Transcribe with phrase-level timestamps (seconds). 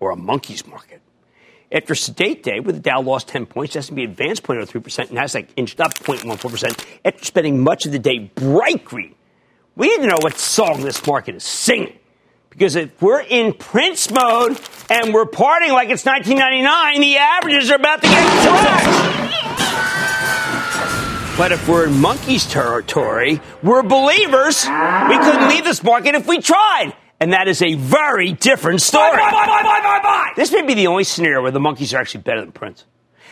[0.00, 1.00] Or a Monkees' market.
[1.70, 5.80] After sedate day, with the Dow lost 10 points, S&P advanced 0.03%, and Nasdaq inched
[5.80, 6.86] up 0.14%.
[7.04, 9.14] After spending much of the day bright green,
[9.76, 11.98] we need to know what song this market is singing.
[12.48, 17.76] Because if we're in Prince mode and we're partying like it's 1999, the averages are
[17.76, 19.28] about to get crushed.
[21.38, 24.64] But if we're in Monkees' territory, we're believers.
[24.64, 26.94] We couldn't leave this market if we tried.
[27.20, 29.16] And that is a very different story.
[29.18, 32.40] Bye, bye, bye, this may be the only scenario where the Monkees are actually better
[32.40, 32.84] than Prince.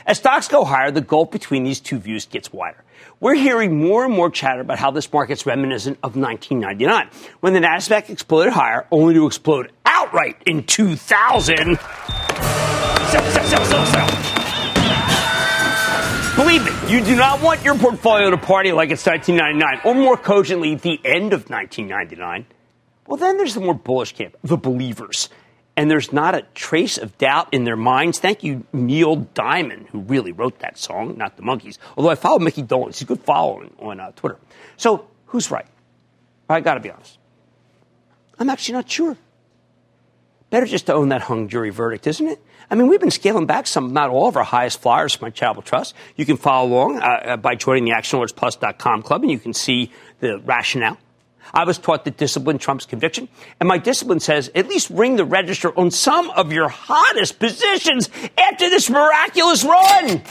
[0.06, 2.84] As stocks go higher, the gulf between these two views gets wider.
[3.20, 7.08] We're hearing more and more chatter about how this market's reminiscent of 1999,
[7.40, 11.56] when the Nasdaq exploded higher, only to explode outright in 2000.
[11.56, 11.78] Sell,
[13.08, 14.06] sell, sell, sell, sell.
[16.36, 20.16] Believe me, you do not want your portfolio to party like it's 1999, or more
[20.16, 22.46] cogently, the end of 1999.
[23.06, 25.28] Well, then there's the more bullish camp, the believers.
[25.76, 28.18] And there's not a trace of doubt in their minds.
[28.18, 31.76] Thank you, Neil Diamond, who really wrote that song, not the Monkees.
[31.96, 32.94] Although I follow Micky Dolenz.
[32.94, 34.38] He's a good follower on uh, Twitter.
[34.78, 35.66] So who's right?
[36.48, 37.18] I got to be honest.
[38.38, 39.16] I'm actually not sure.
[40.48, 42.42] Better just to own that hung jury verdict, isn't it?
[42.70, 45.30] I mean, we've been scaling back some, not all of our highest flyers from my
[45.30, 45.94] charitable trust.
[46.16, 49.92] You can follow along uh, uh by joining the ActionAlertsPlus.com club, and you can see
[50.20, 50.98] the rationale.
[51.52, 53.28] I was taught that discipline trumps conviction,
[53.60, 58.10] and my discipline says at least ring the register on some of your hottest positions
[58.38, 60.22] after this miraculous run.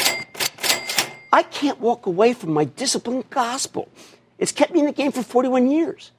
[1.32, 3.90] I can't walk away from my discipline gospel.
[4.38, 6.12] It's kept me in the game for 41 years.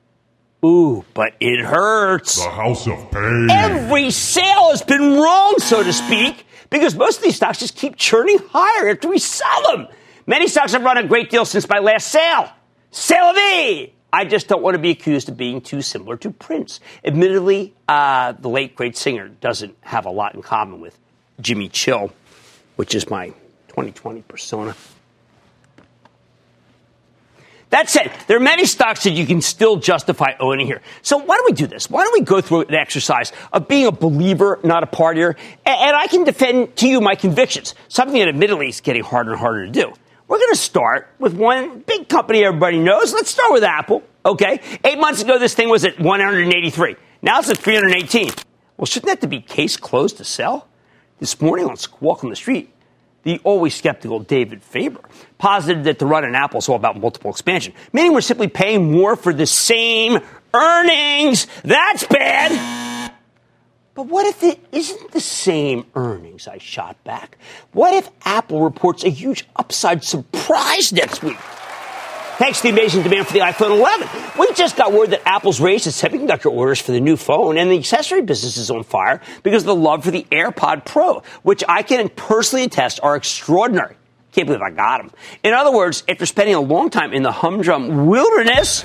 [0.64, 2.42] Ooh, but it hurts.
[2.42, 3.48] The house of pain.
[3.50, 7.96] Every sale has been wrong, so to speak, because most of these stocks just keep
[7.96, 9.88] churning higher after we sell them.
[10.26, 12.50] Many stocks have run a great deal since my last sale.
[12.90, 13.94] Sale of E!
[14.12, 16.80] I just don't want to be accused of being too similar to Prince.
[17.04, 20.98] Admittedly, uh, the late great singer doesn't have a lot in common with
[21.40, 22.12] Jimmy Chill,
[22.76, 23.28] which is my
[23.68, 24.74] 2020 persona.
[27.70, 30.82] That said, there are many stocks that you can still justify owning here.
[31.02, 31.90] So why don't we do this?
[31.90, 35.36] Why don't we go through an exercise of being a believer, not a partier,
[35.66, 39.32] and, and I can defend to you my convictions, something that admittedly is getting harder
[39.32, 39.92] and harder to do.
[40.28, 43.12] We're going to start with one big company everybody knows.
[43.12, 44.02] Let's start with Apple.
[44.24, 44.60] Okay.
[44.82, 46.96] Eight months ago, this thing was at 183.
[47.22, 48.32] Now it's at 318.
[48.76, 50.66] Well, shouldn't that to be case closed to sell?
[51.20, 52.72] This morning on Squawk on the Street,
[53.22, 55.00] the always skeptical David Faber
[55.38, 58.92] posited that the run in Apple is all about multiple expansion, meaning we're simply paying
[58.92, 60.18] more for the same
[60.52, 61.46] earnings.
[61.62, 62.95] That's bad.
[63.96, 66.46] But what if it isn't the same earnings?
[66.46, 67.38] I shot back.
[67.72, 71.38] What if Apple reports a huge upside surprise next week?
[72.36, 74.06] Thanks to the amazing demand for the iPhone 11.
[74.38, 77.70] We just got word that Apple's raised its semiconductor orders for the new phone, and
[77.70, 81.64] the accessory business is on fire because of the love for the AirPod Pro, which
[81.66, 83.96] I can personally attest are extraordinary.
[84.32, 85.10] Can't believe I got them.
[85.42, 88.84] In other words, after spending a long time in the humdrum wilderness,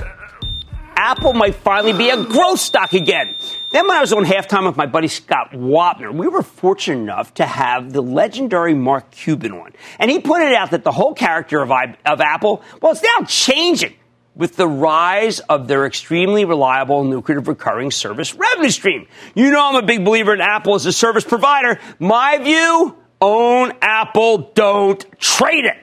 [1.04, 3.36] Apple might finally be a growth stock again.
[3.72, 7.34] Then, when I was on halftime with my buddy Scott Wapner, we were fortunate enough
[7.36, 9.72] to have the legendary Mark Cuban on.
[9.98, 13.96] And he pointed out that the whole character of, of Apple, well, it's now changing.
[14.36, 19.08] with the rise of their extremely reliable lucrative recurring service revenue stream.
[19.36, 21.80] You know I'm a big believer in Apple as a service provider.
[22.00, 25.78] My view, own Apple, don't trade it.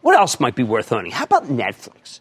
[0.00, 1.12] What else might be worth owning?
[1.12, 2.20] How about Netflix?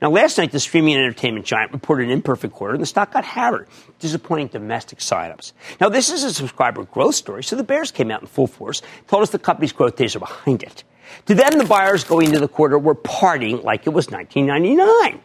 [0.00, 3.12] Now, last night, the streaming and entertainment giant reported an imperfect quarter, and the stock
[3.12, 3.68] got hammered,
[3.98, 5.52] disappointing domestic signups.
[5.78, 8.80] Now, this is a subscriber growth story, so the bears came out in full force,
[9.08, 10.84] told us the company's growth days are behind it.
[11.26, 15.20] To them, the buyers going into the quarter were partying like it was 1999.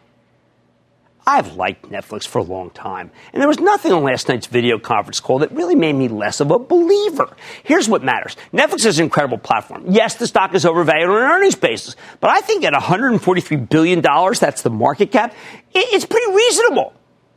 [1.28, 4.78] I've liked Netflix for a long time, and there was nothing on last night's video
[4.78, 7.36] conference call that really made me less of a believer.
[7.64, 9.86] Here's what matters Netflix is an incredible platform.
[9.88, 14.00] Yes, the stock is overvalued on an earnings basis, but I think at $143 billion,
[14.00, 15.34] that's the market cap,
[15.74, 16.92] it's pretty reasonable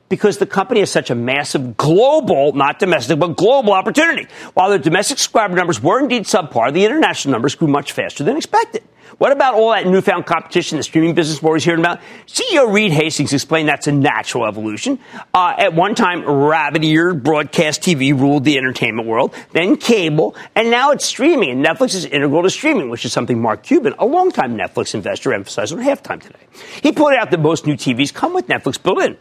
[0.08, 4.28] because the company has such a massive global, not domestic, but global opportunity.
[4.54, 8.38] While the domestic subscriber numbers were indeed subpar, the international numbers grew much faster than
[8.38, 8.84] expected.
[9.18, 12.00] What about all that newfound competition the streaming business we're always hearing about?
[12.28, 15.00] CEO Reed Hastings explained that's a natural evolution.
[15.34, 20.92] Uh, at one time, rabbit-eared broadcast TV ruled the entertainment world, then cable, and now
[20.92, 21.50] it's streaming.
[21.50, 25.34] And Netflix is integral to streaming, which is something Mark Cuban, a longtime Netflix investor,
[25.34, 26.40] emphasized on halftime today.
[26.82, 29.18] He pointed out that most new TVs come with Netflix built in.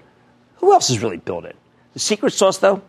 [0.56, 1.54] Who else is really built in?
[1.94, 2.82] The secret sauce, though?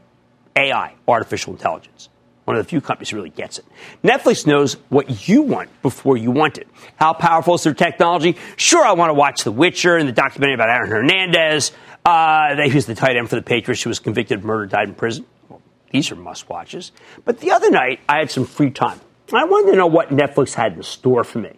[0.56, 2.10] AI, artificial intelligence.
[2.50, 3.66] One of the few companies who really gets it.
[4.04, 6.68] Netflix knows what you want before you want it.
[6.96, 8.38] How powerful is their technology?
[8.56, 11.72] Sure, I want to watch The Witcher and the documentary about Aaron Hernandez.
[12.04, 14.88] Uh, he was the tight end for the Patriots who was convicted of murder, died
[14.88, 15.28] in prison.
[15.48, 15.62] Well,
[15.92, 16.92] these are must watches.
[17.24, 19.00] But the other night, I had some free time.
[19.31, 21.54] I wanted to know what Netflix had in store for me.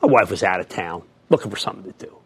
[0.00, 2.16] My wife was out of town, looking for something to do.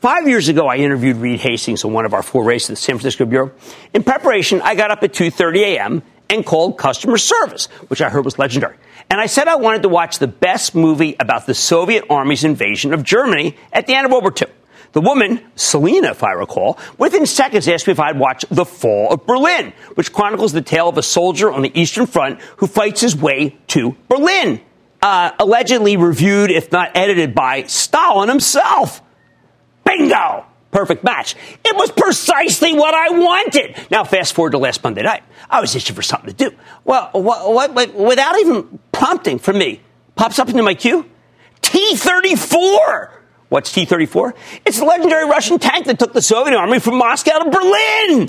[0.00, 2.80] Five years ago, I interviewed Reed Hastings on one of our four races at the
[2.80, 3.52] San Francisco Bureau.
[3.92, 8.24] In preparation, I got up at 2.30 a.m and called customer service, which I heard
[8.24, 8.76] was legendary.
[9.10, 12.92] And I said I wanted to watch the best movie about the Soviet Army's invasion
[12.92, 14.48] of Germany at the end of World War II.
[14.92, 19.12] The woman, Selena, if I recall, within seconds asked me if I'd watch The Fall
[19.12, 23.02] of Berlin, which chronicles the tale of a soldier on the Eastern Front who fights
[23.02, 24.60] his way to Berlin.
[25.02, 29.02] Uh, allegedly reviewed, if not edited, by Stalin himself.
[29.84, 30.46] Bingo!
[30.70, 31.34] Perfect match.
[31.64, 33.76] It was precisely what I wanted.
[33.90, 35.22] Now, fast forward to last Monday night.
[35.48, 36.56] I was itching for something to do.
[36.84, 39.80] Well, what, what, without even prompting from me,
[40.14, 41.08] pops up into my queue
[41.62, 43.22] T 34.
[43.48, 44.34] What's T 34?
[44.64, 48.26] It's the legendary Russian tank that took the Soviet army from Moscow to Berlin.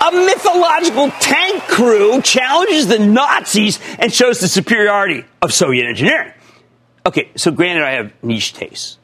[0.00, 6.32] A mythological tank crew challenges the Nazis and shows the superiority of Soviet engineering.
[7.04, 8.97] Okay, so granted, I have niche tastes.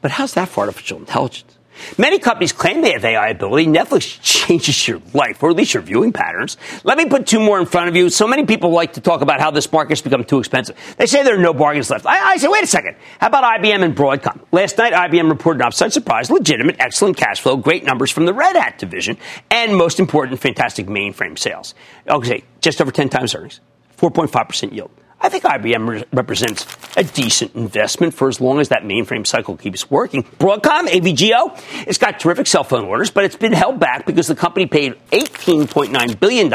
[0.00, 1.58] But how's that for artificial intelligence?
[1.96, 3.66] Many companies claim they have AI ability.
[3.66, 6.56] Netflix changes your life, or at least your viewing patterns.
[6.84, 8.10] Let me put two more in front of you.
[8.10, 10.76] So many people like to talk about how this market's become too expensive.
[10.98, 12.06] They say there are no bargains left.
[12.06, 12.96] I, I say, wait a second.
[13.20, 14.40] How about IBM and Broadcom?
[14.52, 18.34] Last night, IBM reported an upside surprise, legitimate, excellent cash flow, great numbers from the
[18.34, 19.16] Red Hat division,
[19.50, 21.74] and most important, fantastic mainframe sales.
[22.08, 23.60] Okay, just over 10 times earnings,
[23.98, 24.90] 4.5% yield.
[25.20, 26.64] I think IBM re- represents
[26.96, 30.22] a decent investment for as long as that mainframe cycle keeps working.
[30.22, 34.36] Broadcom, AVGO, it's got terrific cell phone orders, but it's been held back because the
[34.36, 36.50] company paid $18.9 billion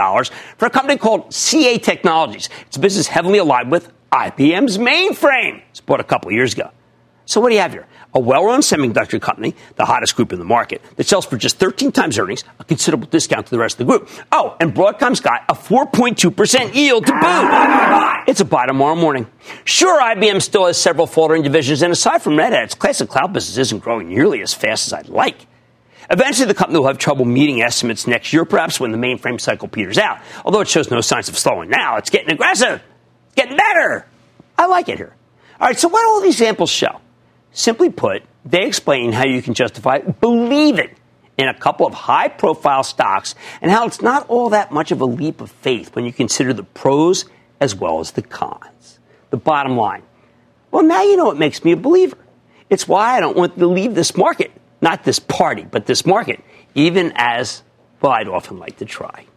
[0.57, 2.49] for a company called CA Technologies.
[2.67, 5.61] It's a business heavily aligned with IBM's mainframe.
[5.71, 6.71] It's bought a couple years ago.
[7.25, 7.87] So what do you have here?
[8.13, 11.91] A well-run semiconductor company, the hottest group in the market, that sells for just 13
[11.91, 14.09] times earnings, a considerable discount to the rest of the group.
[14.31, 18.23] Oh, and Broadcom's got a 4.2% yield to boot.
[18.27, 19.27] It's a buy tomorrow morning.
[19.63, 23.33] Sure, IBM still has several faltering divisions, and aside from Red Hat, its classic cloud
[23.33, 25.47] business isn't growing nearly as fast as I'd like.
[26.11, 29.69] Eventually, the company will have trouble meeting estimates next year, perhaps when the mainframe cycle
[29.69, 30.19] peters out.
[30.45, 32.81] Although it shows no signs of slowing now, it's getting aggressive,
[33.27, 34.05] it's getting better.
[34.57, 35.15] I like it here.
[35.59, 36.99] All right, so what do all these examples show?
[37.53, 40.89] Simply put, they explain how you can justify believing
[41.37, 45.01] in a couple of high profile stocks and how it's not all that much of
[45.01, 47.25] a leap of faith when you consider the pros
[47.59, 48.99] as well as the cons.
[49.29, 50.03] The bottom line
[50.73, 52.17] well, now you know what makes me a believer.
[52.67, 56.43] It's why I don't want to leave this market, not this party, but this market,
[56.73, 57.61] even as,
[58.01, 59.27] well, I'd often like to try.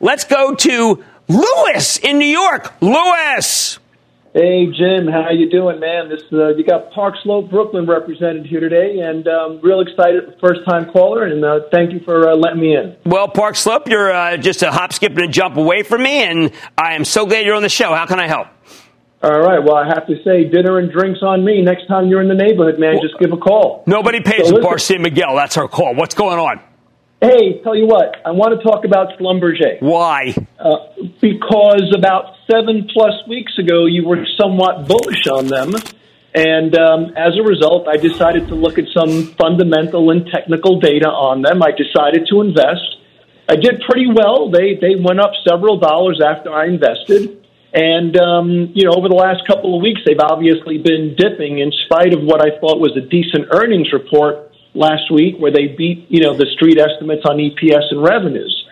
[0.00, 2.74] Let's go to Lewis in New York.
[2.82, 3.78] Lewis!
[4.36, 6.10] Hey Jim, how you doing, man?
[6.10, 10.60] This uh, you got Park Slope, Brooklyn represented here today, and um, real excited, first
[10.68, 12.94] time caller, and uh, thank you for uh, letting me in.
[13.06, 16.22] Well, Park Slope, you're uh, just a hop, skip, and a jump away from me,
[16.22, 17.94] and I am so glad you're on the show.
[17.94, 18.48] How can I help?
[19.22, 19.64] All right.
[19.64, 21.62] Well, I have to say, dinner and drinks on me.
[21.62, 23.84] Next time you're in the neighborhood, man, just give a call.
[23.86, 25.00] Nobody pays so Bar St.
[25.00, 25.34] Miguel.
[25.34, 25.94] That's our call.
[25.94, 26.60] What's going on?
[27.20, 29.80] Hey, tell you what, I want to talk about Schlumberger.
[29.80, 30.34] Why?
[30.58, 30.76] Uh,
[31.20, 35.72] because about seven plus weeks ago, you were somewhat bullish on them,
[36.36, 41.08] And um, as a result, I decided to look at some fundamental and technical data
[41.08, 41.62] on them.
[41.62, 43.00] I decided to invest.
[43.48, 44.50] I did pretty well.
[44.50, 47.42] They they went up several dollars after I invested.
[47.72, 51.72] And um, you know, over the last couple of weeks, they've obviously been dipping in
[51.86, 54.45] spite of what I thought was a decent earnings report
[54.76, 58.66] last week, where they beat you know the street estimates on EPS and revenues.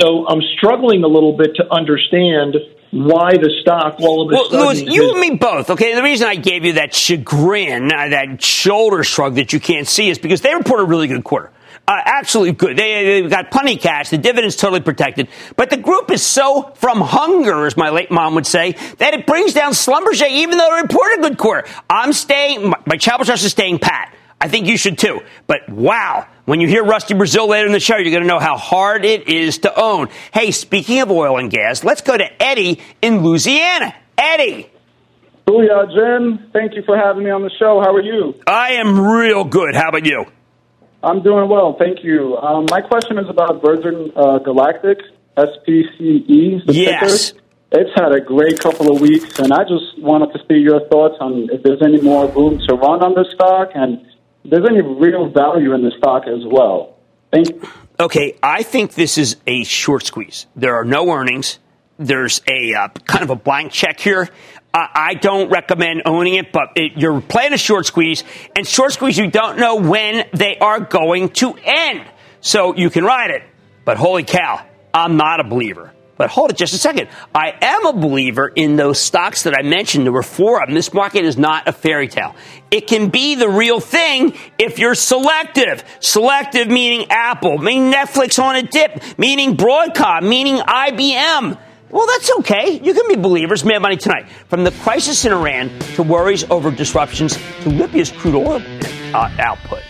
[0.00, 2.56] So I'm struggling a little bit to understand
[2.92, 4.86] why the stock all of a well, sudden.
[4.86, 5.70] Louis, you and me both.
[5.70, 9.88] Okay, the reason I gave you that chagrin, uh, that shoulder shrug that you can't
[9.88, 11.50] see, is because they report a really good quarter.
[11.88, 12.76] Uh, absolutely good.
[12.76, 14.10] They, have got plenty of cash.
[14.10, 15.28] The dividend's totally protected.
[15.56, 19.26] But the group is so from hunger, as my late mom would say, that it
[19.26, 21.68] brings down Schlumberger even though they report a good quarter.
[21.90, 24.14] I'm staying, my, my Chapel Trust is staying pat.
[24.42, 25.20] I think you should too.
[25.46, 28.40] But wow, when you hear Rusty Braziel later in the show, you're going to know
[28.40, 30.08] how hard it is to own.
[30.34, 33.94] Hey, speaking of oil and gas, let's go to Eddie in Louisiana.
[34.18, 34.68] Eddie.
[35.46, 36.50] Booyah, Jim.
[36.52, 37.80] Thank you for having me on the show.
[37.80, 38.34] How are you?
[38.44, 39.76] I am real good.
[39.76, 40.24] How about you?
[41.04, 42.36] I'm doing well, thank you.
[42.36, 44.98] Um, my question is about Virgin uh, Galactic,
[45.36, 46.62] SPCE.
[46.66, 47.30] yes.
[47.30, 47.38] Ticker.
[47.74, 51.16] It's had a great couple of weeks, and I just wanted to see your thoughts
[51.20, 54.04] on if there's any more room to run on the stock and
[54.44, 56.96] there's any real value in the stock as well.
[57.32, 57.68] Thank you.
[58.00, 60.46] Okay, I think this is a short squeeze.
[60.56, 61.58] There are no earnings.
[61.98, 64.28] There's a uh, kind of a blank check here.
[64.74, 68.24] I don't recommend owning it, but it, you're playing a short squeeze,
[68.56, 72.06] and short squeeze, you don't know when they are going to end.
[72.40, 73.42] So you can ride it,
[73.84, 75.92] but holy cow, I'm not a believer.
[76.16, 77.08] But hold it just a second.
[77.34, 80.04] I am a believer in those stocks that I mentioned.
[80.04, 80.74] There were four of them.
[80.74, 82.34] This market is not a fairy tale.
[82.70, 85.82] It can be the real thing if you're selective.
[86.00, 91.58] Selective meaning Apple, meaning Netflix on a dip, meaning Broadcom, meaning IBM.
[91.90, 92.80] Well, that's okay.
[92.82, 93.64] You can be believers.
[93.64, 94.28] Mad Money tonight.
[94.48, 98.62] From the crisis in Iran to worries over disruptions to Libya's crude oil
[99.14, 99.82] uh, output.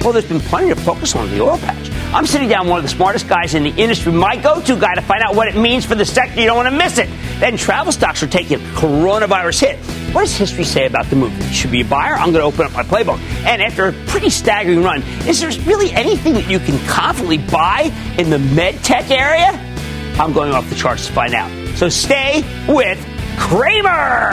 [0.00, 1.90] Well, there's been plenty of focus on the oil patch.
[2.14, 4.94] I'm sitting down with one of the smartest guys in the industry, my go-to guy
[4.94, 6.40] to find out what it means for the sector.
[6.40, 7.08] You don't want to miss it.
[7.40, 9.78] Then travel stocks are taking a coronavirus hit.
[10.14, 11.32] What does history say about the move?
[11.52, 12.14] Should be a buyer?
[12.14, 13.18] I'm going to open up my playbook.
[13.44, 17.92] And after a pretty staggering run, is there really anything that you can confidently buy
[18.16, 19.48] in the med tech area?
[20.18, 21.50] I'm going off the charts to find out.
[21.76, 23.04] So stay with
[23.36, 24.32] Cramer.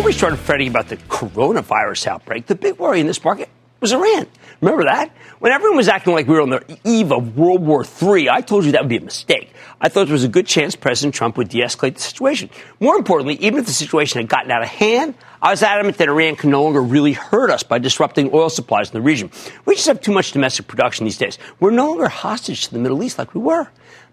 [0.00, 3.50] Before we started fretting about the coronavirus outbreak, the big worry in this market
[3.82, 4.26] was Iran.
[4.62, 5.14] Remember that?
[5.40, 8.40] When everyone was acting like we were on the eve of World War III, I
[8.40, 9.52] told you that would be a mistake.
[9.78, 12.48] I thought there was a good chance President Trump would de escalate the situation.
[12.80, 16.08] More importantly, even if the situation had gotten out of hand, I was adamant that
[16.08, 19.30] Iran can no longer really hurt us by disrupting oil supplies in the region.
[19.66, 21.38] We just have too much domestic production these days.
[21.58, 23.68] We're no longer hostage to the Middle East like we were.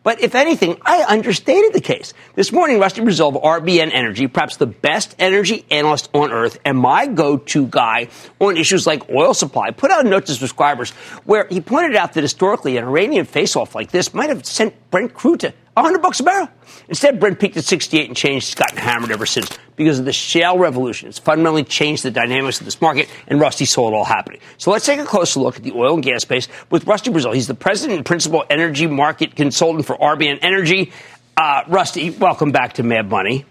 [0.08, 2.14] But if anything, I understated the case.
[2.34, 6.78] This morning, Rusty Braziel of RBN Energy, perhaps the best energy analyst on earth and
[6.78, 8.08] my go-to guy
[8.40, 10.92] on issues like oil supply, put out a note to subscribers
[11.26, 15.14] where he pointed out that historically an Iranian face-off like this might have sent Brent
[15.14, 16.50] crude to 100 bucks a barrel.
[16.90, 18.48] Instead, Brent peaked at 68 and changed.
[18.48, 21.10] It's gotten hammered ever since because of the shale revolution.
[21.10, 24.40] It's fundamentally changed the dynamics of this market, and Rusty saw it all happening.
[24.58, 27.34] So let's take a closer look at the oil and gas space with Rusty Braziel.
[27.34, 30.92] He's the president and principal energy market consultant for RBN Energy.
[31.36, 33.46] Uh, Rusty, welcome back to Mad Money.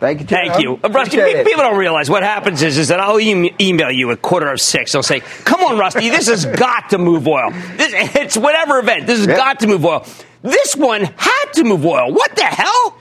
[0.00, 0.26] Thank you.
[0.26, 0.80] Thank you.
[0.82, 1.68] Uh, Rusty, Appreciate people it.
[1.68, 4.94] don't realize what happens is, is that I'll e- email you at quarter of six.
[4.94, 7.50] I'll say, come on, Rusty, this has got to move oil.
[7.76, 9.06] This, it's whatever event.
[9.06, 9.36] This has Yep.
[9.36, 10.06] got to move oil.
[10.42, 12.12] This one had to move oil.
[12.12, 12.98] What the hell?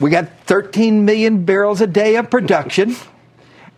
[0.00, 2.96] We got 13 million barrels a day of production.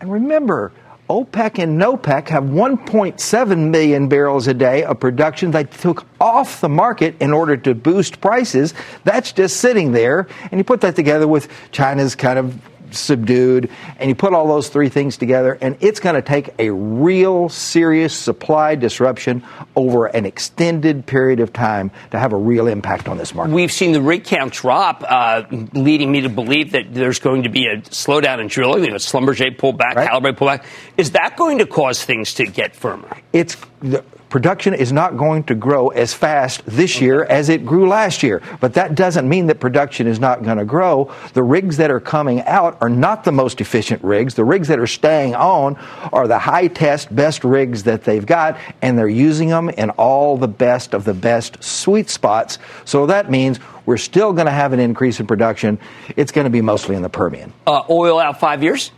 [0.01, 0.73] And remember,
[1.09, 6.69] OPEC and NOPEC have 1.7 million barrels a day of production they took off the
[6.69, 8.75] market in order to boost prices.
[9.05, 10.27] That's just sitting there.
[10.51, 12.59] And you put that together with China's kind of
[12.95, 16.71] subdued, and you put all those three things together, and it's going to take a
[16.71, 19.43] real serious supply disruption
[19.75, 23.53] over an extended period of time to have a real impact on this market.
[23.53, 27.49] We've seen the rig count drop, uh, leading me to believe that there's going to
[27.49, 30.65] be a slowdown in drilling, you know, Schlumberger pullback, Calibrate pullback.
[30.97, 33.17] Is that going to cause things to get firmer?
[33.33, 34.05] it's the
[34.37, 38.43] production is not going to grow as fast this year as it grew last year.
[38.61, 41.11] But that doesn't mean that production is not going to grow.
[41.33, 44.35] The rigs that are coming out are not the most efficient rigs.
[44.35, 45.77] The rigs that are staying on
[46.13, 50.37] are the high test, best rigs that they've got, and they're using them in all
[50.37, 52.59] the best of the best sweet spots.
[52.85, 55.79] So that means we're still going to have an increase in production.
[56.15, 57.55] It's going to be mostly in the Permian.
[57.67, 58.91] Uh, oil out five years?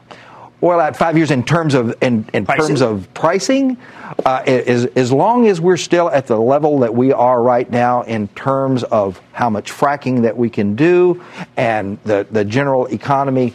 [0.62, 3.76] Oil out five years in terms of in, in terms of pricing
[4.24, 8.02] uh, as, as long as we're still at the level that we are right now
[8.02, 11.22] in terms of how much fracking that we can do
[11.56, 13.52] and the, the general economy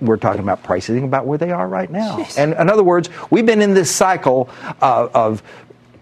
[0.00, 3.46] we're talking about pricing about where they are right now and in other words we've
[3.46, 4.48] been in this cycle
[4.80, 5.42] uh, of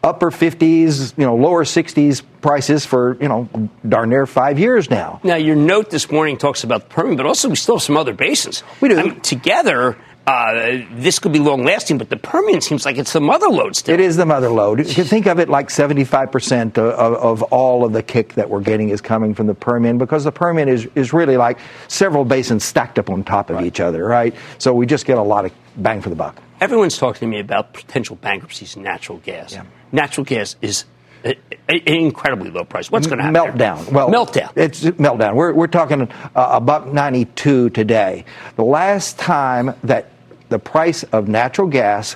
[0.05, 3.49] upper 50s you know lower 60s prices for you know
[3.89, 7.25] darn near five years now Now, your note this morning talks about the Permian, but
[7.27, 8.63] also we still have some other basins.
[8.83, 8.99] We do.
[8.99, 13.13] I mean, together, uh, this could be long lasting, but the Permian seems like it's
[13.13, 13.95] the mother lode still.
[13.95, 14.87] It is the mother lode.
[14.87, 18.49] You can think of it like 75% of, of, of all of the kick that
[18.49, 21.59] we're getting is coming from the Permian because the Permian is, is really like
[21.89, 24.35] several basins stacked up on top of each other, right?
[24.59, 26.41] So we just get a lot of bang for the buck.
[26.61, 29.59] Everyone's talking to me about potential bankruptcies in natural gas.
[29.93, 30.87] Natural gas is
[31.25, 31.35] an
[31.69, 32.91] incredibly low price.
[32.91, 33.59] What's going to happen?
[33.59, 33.91] Meltdown.
[33.93, 34.53] Well, meltdown.
[34.57, 35.35] It's meltdown.
[35.35, 38.25] We're, we're talking uh, a buck 92 today.
[38.57, 40.11] The last time that
[40.55, 42.15] the price of natural gas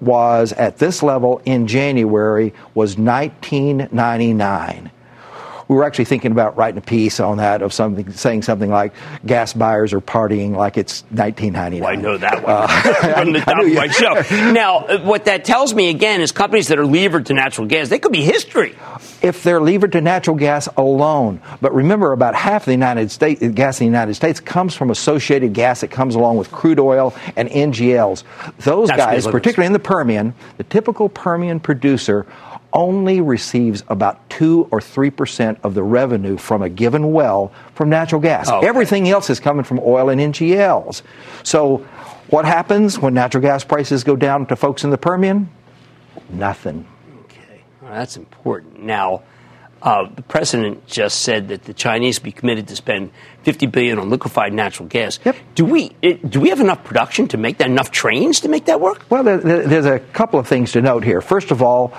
[0.00, 4.88] was at this level in January was 1999.
[5.72, 8.92] We were actually thinking about writing a piece on that of something, saying something like
[9.24, 13.72] "gas buyers are partying like it's 1999." I know that one from the top of
[13.72, 14.52] my show.
[14.52, 17.88] Now, uh, what that tells me again is companies that are levered to natural gas,
[17.88, 18.76] they could be history.
[19.22, 21.40] if they're levered to natural gas alone.
[21.62, 24.90] But remember, about half of the United States gas in the United States comes from
[24.90, 28.24] associated gas that comes along with crude oil and NGLs.
[28.58, 32.26] Those That's guys, particularly in the Permian, the typical Permian producer
[32.72, 37.88] only receives about two or three percent of the revenue from a given well from
[37.90, 38.48] natural gas.
[38.48, 38.66] Oh, okay.
[38.68, 41.02] Everything else is coming from oil and NGLs.
[41.42, 41.78] So,
[42.28, 45.50] what happens when natural gas prices go down to folks in the Permian?
[46.30, 46.86] Nothing.
[47.80, 48.82] Well, that's important.
[48.84, 49.22] Now,
[49.82, 53.10] uh, the president just said that the Chinese be committed to spend
[53.42, 55.18] 50 billion on liquefied natural gas.
[55.24, 55.36] Yep.
[55.56, 58.66] Do we it, do we have enough production to make that enough trains to make
[58.66, 59.04] that work?
[59.10, 61.20] Well, there- there's a couple of things to note here.
[61.20, 61.92] First of all,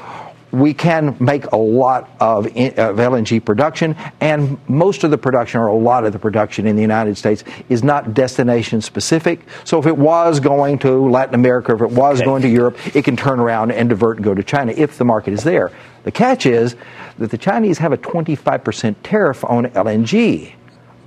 [0.53, 5.67] we can make a lot of, of LNG production, and most of the production, or
[5.67, 9.41] a lot of the production in the United States, is not destination specific.
[9.63, 13.03] So if it was going to Latin America, if it was going to Europe, it
[13.03, 15.71] can turn around and divert and go to China if the market is there.
[16.03, 16.75] The catch is
[17.17, 20.53] that the Chinese have a 25% tariff on LNG.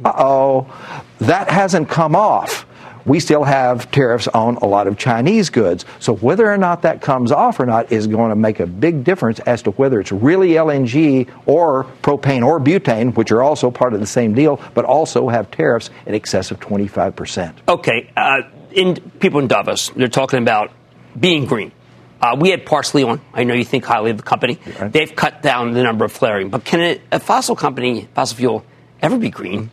[0.04, 2.66] Uh oh, that hasn't come off
[3.06, 5.84] we still have tariffs on a lot of Chinese goods.
[6.00, 9.04] So whether or not that comes off or not is going to make a big
[9.04, 13.94] difference as to whether it's really LNG or propane or butane, which are also part
[13.94, 17.54] of the same deal, but also have tariffs in excess of 25%.
[17.68, 18.10] Okay.
[18.16, 18.42] Uh,
[18.72, 20.72] in people in Davos, they're talking about
[21.18, 21.72] being green.
[22.20, 23.20] Uh, we had Parsley on.
[23.32, 24.58] I know you think highly of the company.
[24.80, 24.92] Right.
[24.92, 26.48] They've cut down the number of flaring.
[26.48, 28.64] But can a, a fossil company, fossil fuel,
[29.02, 29.70] ever be green?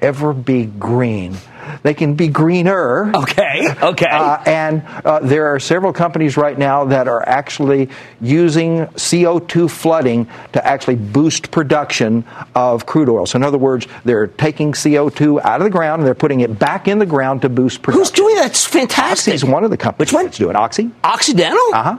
[0.00, 1.36] Ever be green?
[1.82, 3.10] They can be greener.
[3.14, 4.06] Okay, okay.
[4.10, 7.88] Uh, and uh, there are several companies right now that are actually
[8.20, 13.26] using CO2 flooding to actually boost production of crude oil.
[13.26, 16.58] So, in other words, they're taking CO2 out of the ground and they're putting it
[16.58, 18.00] back in the ground to boost production.
[18.00, 18.50] Who's doing that?
[18.50, 19.32] It's fantastic.
[19.34, 19.98] Oxy's one of the companies.
[19.98, 20.24] Which one?
[20.26, 20.90] That's doing Oxy.
[21.04, 21.74] Occidental?
[21.74, 21.98] Uh huh.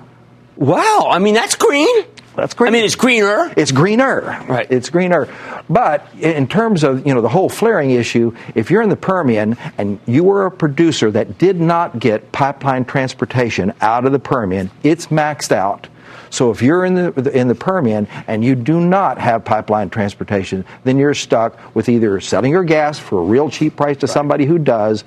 [0.55, 1.07] Wow.
[1.11, 2.05] I mean, that's green.
[2.35, 2.69] That's great.
[2.69, 3.53] I mean, it's greener.
[3.55, 4.21] It's greener.
[4.47, 4.67] Right.
[4.69, 5.27] It's greener.
[5.69, 9.57] But in terms of you know the whole flaring issue, if you're in the Permian
[9.77, 14.71] and you were a producer that did not get pipeline transportation out of the Permian,
[14.83, 15.87] it's maxed out.
[16.29, 20.65] So if you're in the in the Permian and you do not have pipeline transportation,
[20.83, 24.13] then you're stuck with either selling your gas for a real cheap price to right.
[24.13, 25.03] somebody who does,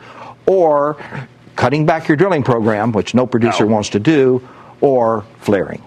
[0.46, 0.96] or
[1.56, 3.72] cutting back your drilling program, which no producer no.
[3.72, 4.46] wants to do,
[4.80, 5.82] or flaring.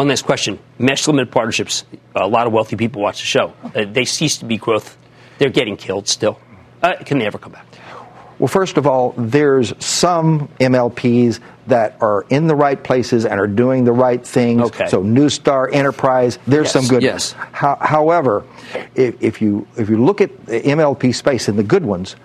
[0.00, 0.58] One last question.
[0.78, 1.84] Master limited partnerships,
[2.14, 3.52] a lot of wealthy people watch the show.
[3.62, 4.96] Uh, they cease to be growth.
[5.36, 6.40] They're getting killed still.
[6.82, 7.66] Uh, can they ever come back?
[8.38, 13.46] Well, first of all, there's some MLPs that are in the right places and are
[13.46, 14.62] doing the right things.
[14.62, 14.86] Okay.
[14.86, 17.02] So NuStar Enterprise, there's yes, some good.
[17.02, 17.32] Yes.
[17.52, 18.46] How, however,
[18.94, 22.16] if, if, you if you look at the MLP space and the good ones,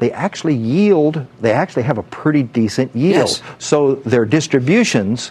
[0.00, 1.24] they actually yield.
[1.40, 3.28] They actually have a pretty decent yield.
[3.28, 3.42] Yes.
[3.60, 5.30] So their distributions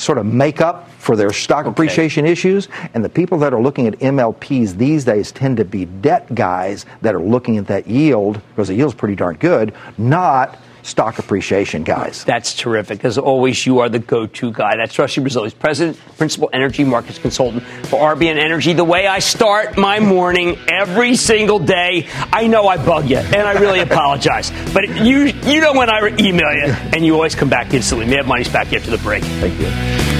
[0.00, 1.70] sort of make up for their stock okay.
[1.70, 2.68] appreciation issues.
[2.94, 6.86] And the people that are looking at MLPs these days tend to be debt guys
[7.02, 11.84] that are looking at that yield because the yield's pretty darn good, not stock appreciation
[11.84, 12.24] guys.
[12.24, 13.04] That's terrific.
[13.04, 14.76] As always, you are the go-to guy.
[14.76, 18.72] That's Rusty He's President, Principal Energy Markets Consultant for RBN Energy.
[18.72, 23.42] The way I start my morning every single day, I know I bug you, and
[23.42, 24.50] I really apologize.
[24.72, 28.06] But you, you know when I email you, and you always come back instantly.
[28.06, 29.22] Mad Money's back after the break.
[29.24, 30.19] Thank you.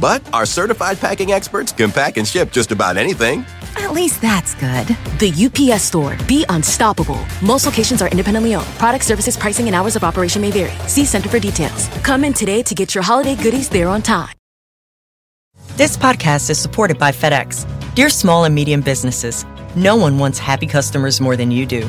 [0.00, 3.44] But our certified packing experts can pack and ship just about anything.
[3.76, 4.86] At least that's good.
[5.18, 6.16] The UPS store.
[6.26, 7.18] Be unstoppable.
[7.40, 8.66] Most locations are independently owned.
[8.78, 10.72] Product services, pricing, and hours of operation may vary.
[10.88, 11.88] See Center for details.
[12.02, 14.34] Come in today to get your holiday goodies there on time.
[15.76, 17.66] This podcast is supported by FedEx.
[17.94, 21.88] Dear small and medium businesses, no one wants happy customers more than you do.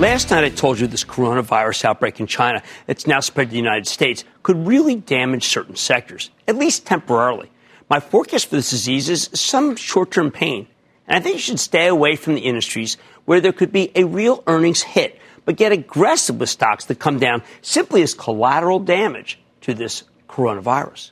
[0.00, 3.58] Last night I told you this coronavirus outbreak in China that's now spread to the
[3.58, 7.50] United States could really damage certain sectors, at least temporarily.
[7.90, 10.68] My forecast for this disease is some short term pain.
[11.06, 14.04] And I think you should stay away from the industries where there could be a
[14.04, 19.38] real earnings hit, but get aggressive with stocks that come down simply as collateral damage
[19.60, 21.10] to this coronavirus.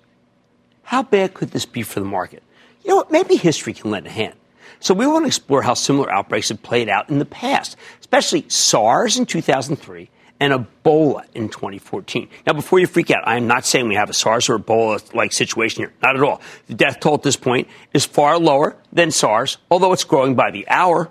[0.84, 2.42] How bad could this be for the market?
[2.84, 3.12] You know what?
[3.12, 4.32] Maybe history can lend a hand.
[4.80, 8.48] So we want to explore how similar outbreaks have played out in the past, especially
[8.48, 10.10] SARS in 2003
[10.40, 12.28] and Ebola in 2014.
[12.46, 15.14] Now, before you freak out, I am not saying we have a SARS or Ebola
[15.14, 15.92] like situation here.
[16.02, 16.40] Not at all.
[16.68, 20.50] The death toll at this point is far lower than SARS, although it's growing by
[20.50, 21.10] the hour.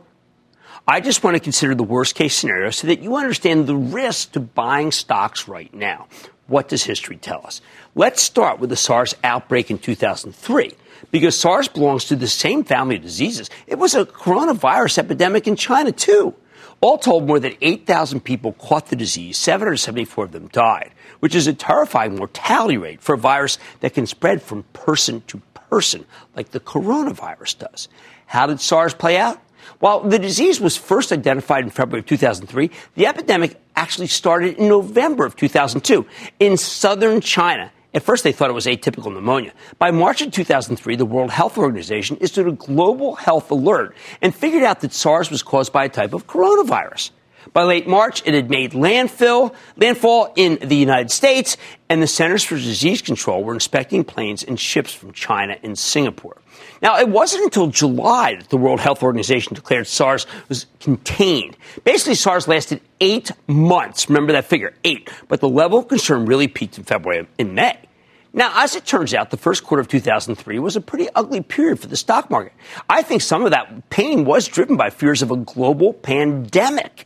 [0.88, 4.32] I just want to consider the worst case scenario so that you understand the risk
[4.34, 6.08] to buying stocks right now.
[6.48, 7.60] What does history tell us?
[7.94, 10.74] Let's start with the SARS outbreak in 2003
[11.12, 13.50] because SARS belongs to the same family of diseases.
[13.68, 16.34] It was a coronavirus epidemic in China, too.
[16.80, 19.38] All told, more than 8,000 people caught the disease.
[19.38, 24.06] 774 of them died, which is a terrifying mortality rate for a virus that can
[24.06, 26.06] spread from person to person,
[26.36, 27.88] like the coronavirus does.
[28.28, 29.42] How did SARS play out?
[29.80, 34.68] While the disease was first identified in February of 2003, the epidemic actually started in
[34.68, 36.06] November of 2002
[36.40, 39.52] in southern China at first, they thought it was atypical pneumonia.
[39.80, 44.62] By March of 2003, the World Health Organization issued a global health alert and figured
[44.62, 47.10] out that SARS was caused by a type of coronavirus.
[47.54, 51.58] By late March, it had made landfill, landfall in the United States,
[51.90, 56.38] and the Centers for Disease Control were inspecting planes and ships from China and Singapore.
[56.84, 61.58] Now, it wasn't until July that the World Health Organization declared SARS was contained.
[61.84, 64.08] Basically, SARS lasted eight months.
[64.08, 65.10] Remember that figure, eight.
[65.28, 67.87] But the level of concern really peaked in February and May.
[68.34, 71.80] Now, as it turns out, the first quarter of 2003 was a pretty ugly period
[71.80, 72.54] for the stock market.
[72.90, 77.06] I think some of that pain was driven by fears of a global pandemic.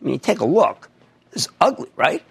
[0.00, 0.90] I mean, take a look.
[1.32, 2.22] It's ugly, right?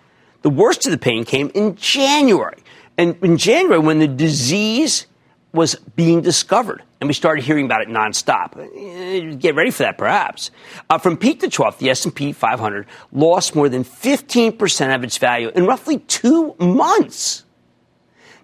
[0.41, 2.57] The worst of the pain came in January.
[2.97, 5.07] And in January, when the disease
[5.55, 8.57] was being discovered, and we started hearing about it nonstop.
[8.57, 10.51] Eh, get ready for that, perhaps.
[10.89, 15.49] Uh, from peak to trough, the S&P 500 lost more than 15% of its value
[15.55, 17.44] in roughly two months.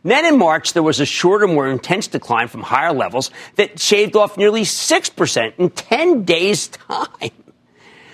[0.04, 4.16] Then in March, there was a shorter, more intense decline from higher levels that shaved
[4.16, 7.32] off nearly 6% in 10 days' time.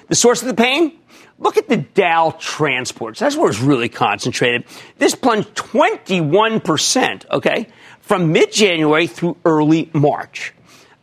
[0.08, 1.00] The source of the pain?
[1.40, 3.20] Look at the Dow transports.
[3.20, 4.66] That's where it's really concentrated.
[4.98, 7.68] This plunged 21%, okay,
[8.02, 10.54] from mid January through early March.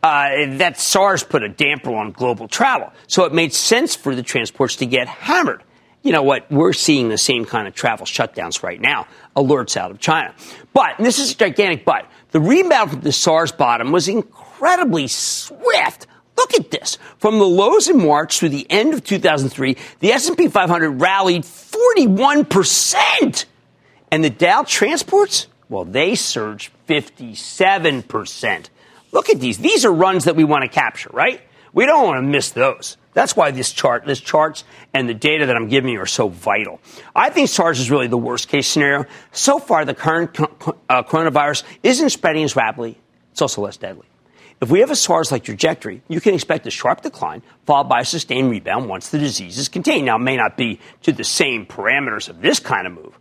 [0.03, 2.91] Uh, that SARS put a damper on global travel.
[3.07, 5.63] So it made sense for the transports to get hammered.
[6.03, 6.51] You know what?
[6.51, 10.35] We're seeing the same kind of travel shutdowns right now, alerts out of China.
[10.75, 16.05] But, this is a gigantic but, the rebound from the SARS bottom was incredibly swift.
[16.37, 16.97] Look at this.
[17.17, 23.45] From the lows in March through the end of 2003, the S&P 500 rallied 41%.
[24.11, 28.69] And the Dow transports, well, they surged 57%.
[29.13, 29.57] Look at these.
[29.57, 31.39] These are runs that we want to capture, right?
[31.71, 32.97] We don't want to miss those.
[33.15, 36.27] That's why this chart, this charts and the data that I'm giving you are so
[36.27, 36.81] vital.
[37.15, 39.05] I think SARS is really the worst case scenario.
[39.31, 42.99] So far, the current uh, coronavirus isn't spreading as rapidly.
[43.31, 44.05] It's also less deadly.
[44.61, 48.05] If we have a SARS-like trajectory, you can expect a sharp decline followed by a
[48.05, 50.05] sustained rebound once the disease is contained.
[50.05, 53.17] Now, it may not be to the same parameters of this kind of move,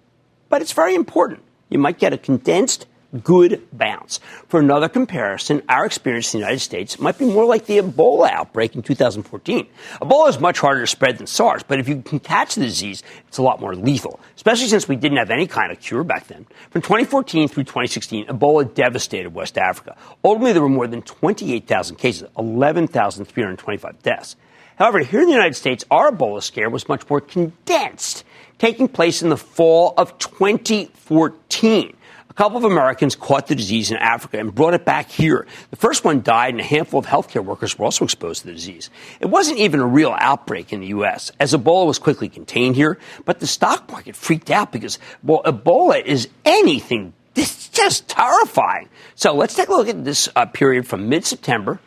[0.48, 1.42] but it's very important.
[1.70, 2.86] You might get a condensed
[3.22, 4.20] good bounce.
[4.48, 8.30] For another comparison, our experience in the United States might be more like the Ebola
[8.30, 9.66] outbreak in 2014.
[10.00, 13.02] Ebola is much harder to spread than SARS, but if you can catch the disease,
[13.28, 16.26] it's a lot more lethal, especially since we didn't have any kind of cure back
[16.26, 16.46] then.
[16.70, 19.96] From 2014 through 2016, Ebola devastated West Africa.
[20.24, 24.36] Ultimately, there were more than 28,000 cases, 11,325 deaths.
[24.76, 28.24] However, here in the United States, our Ebola scare was much more condensed,
[28.58, 31.96] taking place in the fall of 2014.
[32.34, 35.46] A couple of Americans caught the disease in Africa and brought it back here.
[35.70, 38.52] The first one died, and a handful of healthcare workers were also exposed to the
[38.52, 38.90] disease.
[39.20, 42.98] It wasn't even a real outbreak in the U.S., as Ebola was quickly contained here,
[43.24, 47.12] but the stock market freaked out because, well, Ebola is anything.
[47.34, 48.88] This is just terrifying.
[49.14, 51.78] So let's take a look at this uh, period from mid-September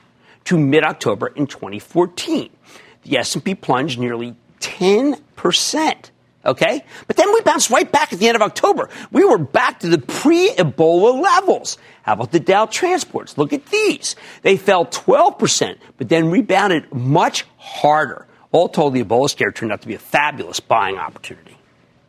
[0.46, 2.50] to mid-October in 2014.
[3.04, 6.12] The S&P plunged nearly 10 percent.
[6.48, 6.84] Okay?
[7.08, 8.90] But then we bounced right back at the end of October.
[9.12, 11.78] We were back to the pre Ebola levels.
[12.04, 13.38] How about the Dow transports?
[13.38, 14.16] Look at these.
[14.42, 18.26] They fell 12%, but then rebounded much harder.
[18.54, 21.58] All told, the Ebola scare turned out to be a fabulous buying opportunity.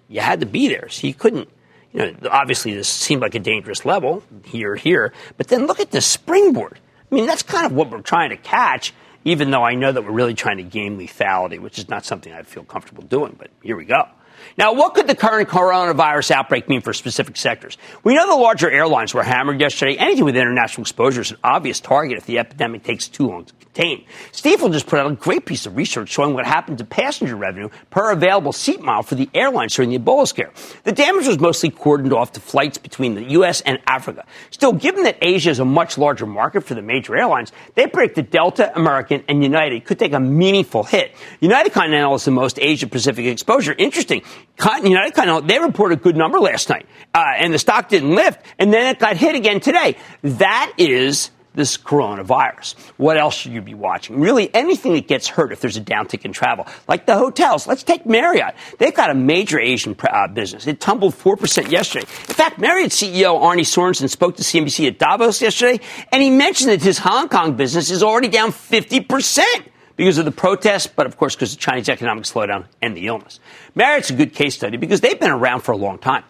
[0.09, 1.48] You had to be there, so you couldn't.
[1.92, 5.90] You know, obviously, this seemed like a dangerous level here, here, but then look at
[5.90, 6.79] the springboard.
[7.11, 8.92] I mean, that's kind of what we're trying to catch
[9.24, 12.33] even though I know that we're really trying to game lethality, which is not something
[12.33, 14.09] I feel comfortable doing, but here we go.
[14.57, 17.77] Now, what could the current coronavirus outbreak mean for specific sectors?
[18.05, 19.97] We know the larger airlines were hammered yesterday.
[19.97, 23.55] Anything with international exposure is an obvious target if the epidemic takes too long to
[23.78, 24.04] contain.
[24.33, 27.68] Stifel just put out a great piece of research showing what happened to passenger revenue
[27.90, 30.50] per available seat mile for the airlines during the Ebola scare.
[30.85, 33.61] The damage was mostly cordoned off to flights between the U.S.
[33.61, 34.24] and Africa.
[34.50, 38.16] Still, given that Asia is a much larger market for the major airlines, they predict
[38.16, 41.14] that Delta, American, and United could take a meaningful hit.
[41.40, 43.74] United Continental is the most Asia Pacific exposure.
[43.76, 44.22] Interesting.
[44.83, 48.40] United Continental, they reported a good number last night, uh, and the stock didn't lift,
[48.59, 49.96] and then it got hit again today.
[50.22, 52.79] That is this coronavirus.
[52.97, 54.18] What else should you be watching?
[54.18, 57.66] Really, anything that gets hurt if there's a downtick in travel, like the hotels.
[57.66, 58.55] Let's take Marriott.
[58.79, 60.66] They've got a major Asian uh, business.
[60.66, 62.07] It tumbled 4% yesterday.
[62.07, 66.71] In fact, Marriott CEO Arne Sorenson spoke to CNBC at Davos yesterday, and he mentioned
[66.71, 69.44] that his Hong Kong business is already down 50%
[69.97, 73.09] because of the protests, but of course because of the Chinese economic slowdown and the
[73.09, 73.40] illness.
[73.75, 76.23] Marriott's a good case study because they've been around for a long time.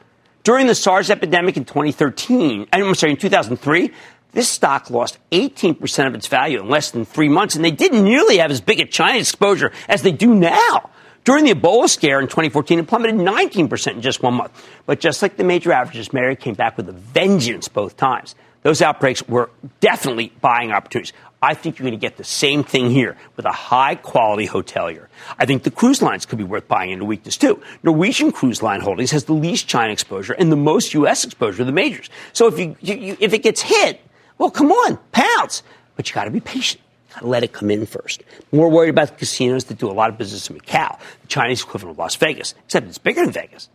[0.42, 3.92] During the SARS epidemic in 2013, I'm sorry, in 2003,
[4.32, 8.04] this stock lost 18% of its value in less than three months, and they didn't
[8.04, 10.90] nearly have as big a China exposure as they do now.
[11.24, 14.66] During the Ebola scare in 2014, it plummeted 19% in just one month.
[14.86, 18.34] But just like the major averages, Marriott came back with a vengeance both times.
[18.62, 21.12] Those outbreaks were definitely buying opportunities.
[21.40, 25.06] I think you're going to get the same thing here with a high quality hotelier.
[25.38, 27.62] I think the cruise lines could be worth buying into weakness too.
[27.84, 31.24] Norwegian Cruise Line Holdings has the least China exposure and the most U.S.
[31.24, 32.10] exposure of the majors.
[32.32, 34.00] So if you, you if it gets hit,
[34.38, 35.62] well, come on, pounce.
[35.96, 36.82] But you got to be patient.
[37.14, 38.22] Got to let it come in first.
[38.52, 41.62] More worried about the casinos that do a lot of business in Macau, the Chinese
[41.62, 43.68] equivalent of Las Vegas, except it's bigger than Vegas.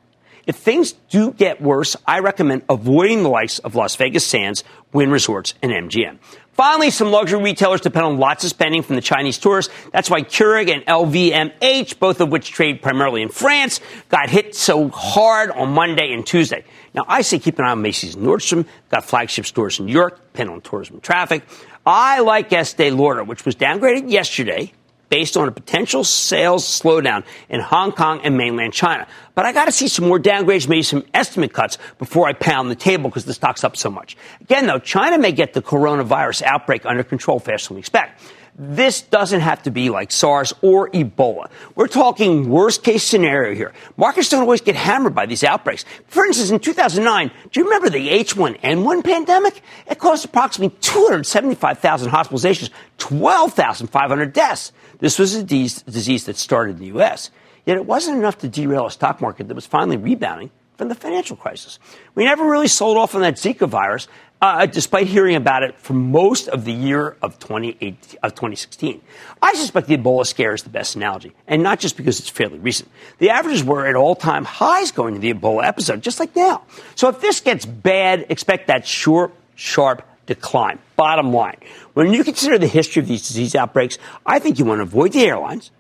[0.45, 5.10] If things do get worse, I recommend avoiding the likes of Las Vegas Sands, Wynn
[5.10, 6.19] Resorts, and MGM.
[6.52, 9.73] Finally, some luxury retailers depend on lots of spending from the Chinese tourists.
[9.91, 14.89] That's why Kering and LVMH, both of which trade primarily in France, got hit so
[14.89, 16.63] hard on Monday and Tuesday.
[16.94, 20.18] Now, I say keep an eye on Macy's Nordstrom, got flagship stores in New York,
[20.32, 21.44] depend on tourism traffic.
[21.86, 24.72] I like Estee Lauder, which was downgraded yesterday
[25.10, 29.06] based on a potential sales slowdown in Hong Kong and mainland China.
[29.36, 32.72] But I got to see some more downgrades, maybe some estimate cuts before I pound
[32.72, 34.18] the table because the stock's up so much.
[34.42, 38.22] Again, though, China may get the coronavirus outbreak under control faster than we expect.
[38.56, 41.50] This doesn't have to be like SARS or Ebola.
[41.76, 43.74] We're talking worst case scenario here.
[43.98, 45.86] Markets don't always get hammered by these outbreaks.
[46.08, 49.62] For instance, in 2009, do you remember the H1N1 pandemic?
[49.88, 54.72] It caused approximately 275,000 hospitalizations, 12,500 deaths.
[55.00, 57.32] This was a disease that started in the U.S.
[57.66, 60.96] Yet it wasn't enough to derail a stock market that was finally rebounding from the
[60.96, 61.80] financial crisis.
[62.16, 64.08] We never really sold off on that Zika virus,
[64.42, 69.02] uh, despite hearing about it for most of the year of, of 2016.
[69.42, 72.60] I suspect the Ebola scare is the best analogy, and not just because it's fairly
[72.60, 72.90] recent.
[73.20, 76.64] The averages were at all time highs going to the Ebola episode, just like now.
[76.96, 80.80] So if this gets bad, expect that short, sharp decline.
[80.98, 81.58] Bottom line,
[81.94, 85.14] when you consider the history of these disease outbreaks, I think you want to avoid
[85.14, 85.72] the airlines,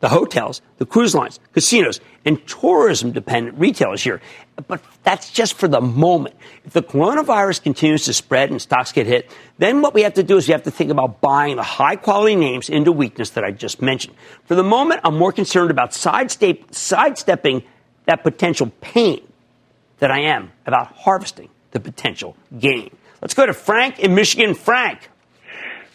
[0.00, 4.20] the hotels, the cruise lines, casinos, and tourism dependent retailers here.
[4.66, 6.34] But that's just for the moment.
[6.64, 10.22] If the coronavirus continues to spread and stocks get hit, then what we have to
[10.22, 13.44] do is we have to think about buying the high quality names into weakness that
[13.44, 14.16] I just mentioned.
[14.44, 17.62] For the moment, I'm more concerned about sidestep- sidestepping
[18.06, 19.20] that potential pain
[19.98, 22.90] than I am about harvesting the potential gain.
[23.22, 24.54] Let's go to Frank in Michigan.
[24.54, 25.10] Frank.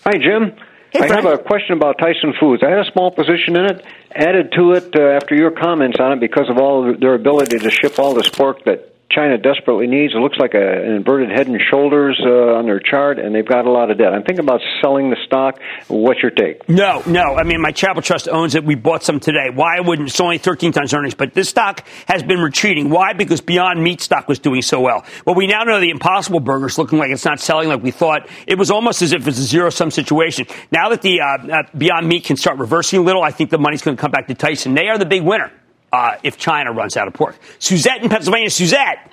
[0.05, 0.55] Hi, Jim.
[0.95, 2.63] Hey, I have a question about Tyson Foods.
[2.63, 6.13] I had a small position in it, added to it uh, after your comments on
[6.13, 10.13] it because of all their ability to ship all this pork that China desperately needs.
[10.13, 13.47] It looks like a, an inverted head and shoulders uh, on their chart, and they've
[13.47, 14.13] got a lot of debt.
[14.13, 15.59] I'm thinking about selling the stock.
[15.87, 16.67] What's your take?
[16.67, 17.35] No, no.
[17.35, 18.65] I mean, my Chapel Trust owns it.
[18.65, 19.49] We bought some today.
[19.53, 20.09] Why wouldn't?
[20.09, 22.89] It's only 13 times earnings, but this stock has been retreating.
[22.89, 23.13] Why?
[23.13, 25.05] Because Beyond Meat stock was doing so well.
[25.25, 28.27] Well, we now know the Impossible Burger's looking like it's not selling like we thought.
[28.47, 30.47] It was almost as if it's a zero sum situation.
[30.71, 33.59] Now that the uh, uh, Beyond Meat can start reversing a little, I think the
[33.59, 34.73] money's going to come back to Tyson.
[34.73, 35.51] They are the big winner
[35.95, 37.35] uh, if China runs out of pork.
[37.59, 38.49] Suzette in Pennsylvania.
[38.49, 39.11] Suzette.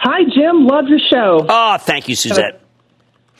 [0.00, 0.66] Hi, Jim.
[0.66, 1.46] Love your show.
[1.48, 2.60] Oh, thank you, Suzette.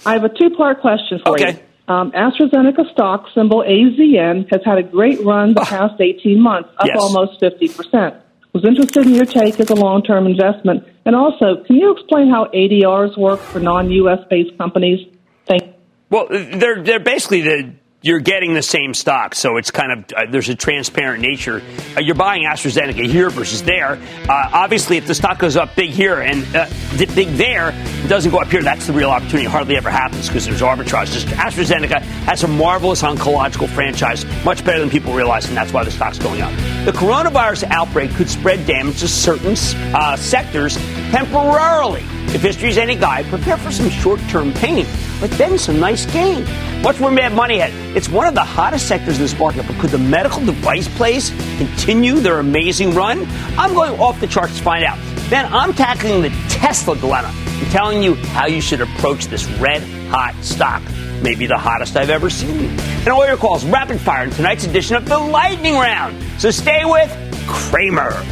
[0.06, 1.52] I have a two part question for Okay.
[1.52, 1.58] you.
[1.94, 6.86] Um, AstraZeneca stock symbol AZN has had a great run the past 18 months, up
[6.86, 6.96] Yes.
[7.00, 8.14] almost 50%.
[8.52, 10.84] Was interested in your take as a long term investment.
[11.04, 15.06] And also, can you explain how ADRs work for non US based companies?
[15.46, 15.72] Thank you.
[16.10, 20.24] Well, they're they're basically the you're getting the same stock, so it's kind of uh,
[20.30, 21.62] there's a transparent nature.
[21.94, 23.98] Uh, you're buying AstraZeneca here versus there.
[24.26, 28.30] Uh, obviously, if the stock goes up big here and uh, big there, it doesn't
[28.30, 28.62] go up here.
[28.62, 29.44] That's the real opportunity.
[29.44, 31.12] It hardly ever happens because there's arbitrage.
[31.12, 35.84] Just AstraZeneca has a marvelous oncological franchise, much better than people realize, and that's why
[35.84, 36.52] the stock's going up.
[36.86, 39.56] The coronavirus outbreak could spread damage to certain
[39.94, 40.76] uh, sectors
[41.10, 42.04] temporarily.
[42.32, 44.86] If history's any guide, prepare for some short-term pain,
[45.20, 46.44] but then some nice gain.
[46.82, 47.70] What's where Mad Money at?
[47.94, 51.30] It's one of the hottest sectors in this market, but could the medical device plays
[51.58, 53.26] continue their amazing run?
[53.58, 54.98] I'm going off the charts to find out.
[55.28, 59.82] Then I'm tackling the Tesla dilemma and telling you how you should approach this red
[60.08, 60.82] hot stock.
[61.22, 62.70] Maybe the hottest I've ever seen.
[62.70, 66.16] And all your calls rapid fire in tonight's edition of the Lightning Round.
[66.40, 67.10] So stay with
[67.46, 68.24] Cramer.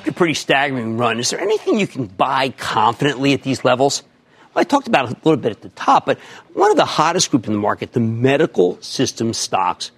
[0.00, 4.02] After a pretty staggering run, is there anything you can buy confidently at these levels?
[4.54, 6.18] Well, I talked about it a little bit at the top, but
[6.54, 9.90] one of the hottest groups in the market, the medical system stocks,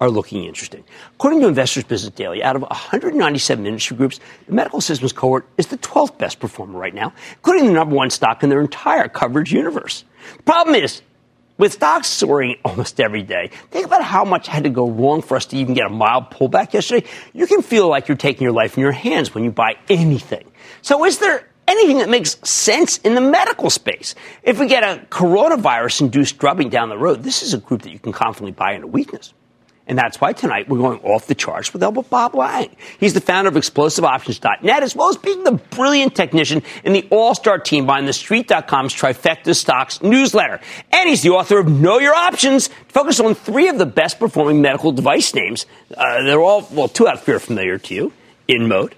[0.00, 0.84] are looking interesting.
[1.16, 5.66] According to Investors Business Daily, out of 197 industry groups, the medical systems cohort is
[5.66, 9.52] the 12th best performer right now, including the number one stock in their entire coverage
[9.52, 10.04] universe.
[10.36, 11.02] The problem is,
[11.58, 15.36] with stocks soaring almost every day, think about how much had to go wrong for
[15.36, 17.06] us to even get a mild pullback yesterday.
[17.34, 20.50] You can feel like you're taking your life in your hands when you buy anything.
[20.82, 24.14] So is there anything that makes sense in the medical space?
[24.42, 27.90] If we get a coronavirus induced drubbing down the road, this is a group that
[27.90, 29.34] you can confidently buy into weakness.
[29.88, 32.68] And that's why tonight we're going off the charts with Elba Bob Lang.
[33.00, 37.58] He's the founder of ExplosiveOptions.net, as well as being the brilliant technician in the all-star
[37.58, 40.60] team behind the Street.com's Trifecta Stocks newsletter.
[40.92, 44.60] And he's the author of Know Your Options, focused on three of the best performing
[44.60, 45.64] medical device names.
[45.96, 48.12] Uh, they're all, well, two out of are familiar to you.
[48.46, 48.92] InMode,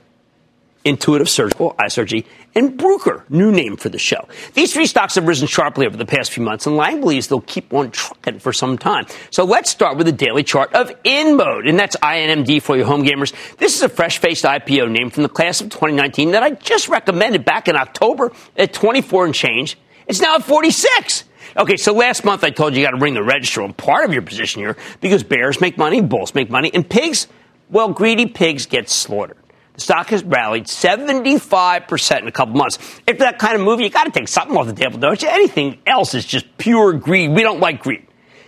[0.85, 2.25] Intuitive Surgical, ISRG,
[2.55, 4.29] and Bruker, new name for the show.
[4.55, 7.41] These three stocks have risen sharply over the past few months, and Lang believes they'll
[7.41, 9.07] keep on trucking for some time.
[9.31, 13.05] So let's start with the daily chart of InMode, and that's INMD for you home
[13.05, 13.35] gamers.
[13.57, 17.45] This is a fresh-faced IPO name from the class of 2019 that I just recommended
[17.45, 19.79] back in October at 24 and change.
[20.07, 21.25] It's now at 46.
[21.57, 24.05] Okay, so last month I told you you got to bring the register on part
[24.05, 27.27] of your position here because bears make money, bulls make money, and pigs,
[27.71, 29.37] well, greedy pigs get slaughtered.
[29.81, 32.79] Stock has rallied 75% in a couple months.
[33.09, 35.29] After that kind of move, you got to take something off the table, don't you?
[35.29, 37.31] Anything else is just pure greed.
[37.31, 38.07] We don't like greed.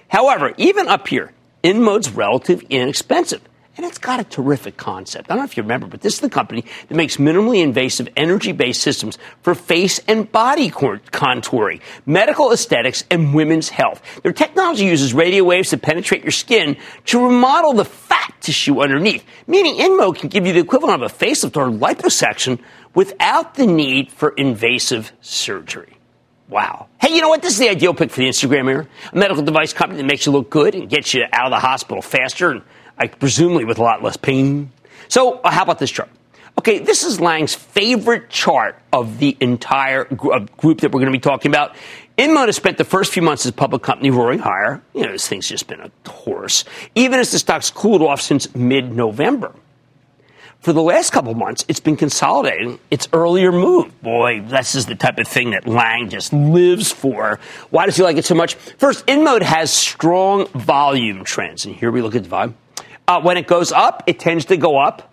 [0.08, 1.32] However, even up here,
[1.64, 3.40] InMode's relatively inexpensive.
[3.74, 5.30] And it's got a terrific concept.
[5.30, 8.06] I don't know if you remember, but this is the company that makes minimally invasive
[8.18, 14.02] energy based systems for face and body contouring, medical aesthetics, and women's health.
[14.22, 19.24] Their technology uses radio waves to penetrate your skin to remodel the fat tissue underneath,
[19.46, 22.58] meaning InMode can give you the equivalent of a facelift or liposuction
[22.94, 25.96] without the need for invasive surgery.
[26.48, 26.88] Wow.
[27.00, 27.40] Hey, you know what?
[27.40, 28.86] This is the ideal pick for the Instagram era.
[29.10, 31.66] A medical device company that makes you look good and gets you out of the
[31.66, 32.62] hospital faster and
[33.02, 34.70] I, presumably with a lot less pain.
[35.08, 36.08] So, uh, how about this chart?
[36.56, 41.18] Okay, this is Lang's favorite chart of the entire gr- group that we're going to
[41.18, 41.74] be talking about.
[42.16, 44.80] InMode has spent the first few months as a public company roaring higher.
[44.94, 48.54] You know, this thing's just been a horse, even as the stock's cooled off since
[48.54, 49.52] mid November.
[50.60, 54.00] For the last couple months, it's been consolidating its earlier move.
[54.00, 57.40] Boy, this is the type of thing that Lang just lives for.
[57.70, 58.54] Why does he like it so much?
[58.54, 61.64] First, InMode has strong volume trends.
[61.66, 62.54] And here we look at the volume.
[63.06, 65.12] Uh, when it goes up, it tends to go up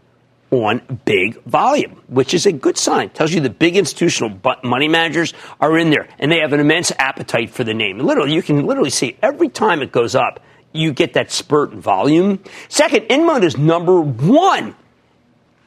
[0.52, 3.10] on big volume, which is a good sign.
[3.10, 6.92] Tells you the big institutional money managers are in there and they have an immense
[6.98, 8.00] appetite for the name.
[8.00, 10.40] Literally, you can literally see every time it goes up,
[10.72, 12.40] you get that spurt in volume.
[12.68, 14.76] Second, InMode is number one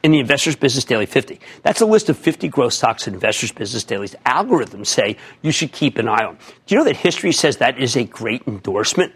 [0.01, 1.39] in the Investors Business Daily 50.
[1.61, 5.71] That's a list of 50 growth stocks in Investors Business Daily's algorithms say you should
[5.71, 6.37] keep an eye on.
[6.65, 9.13] Do you know that history says that is a great endorsement?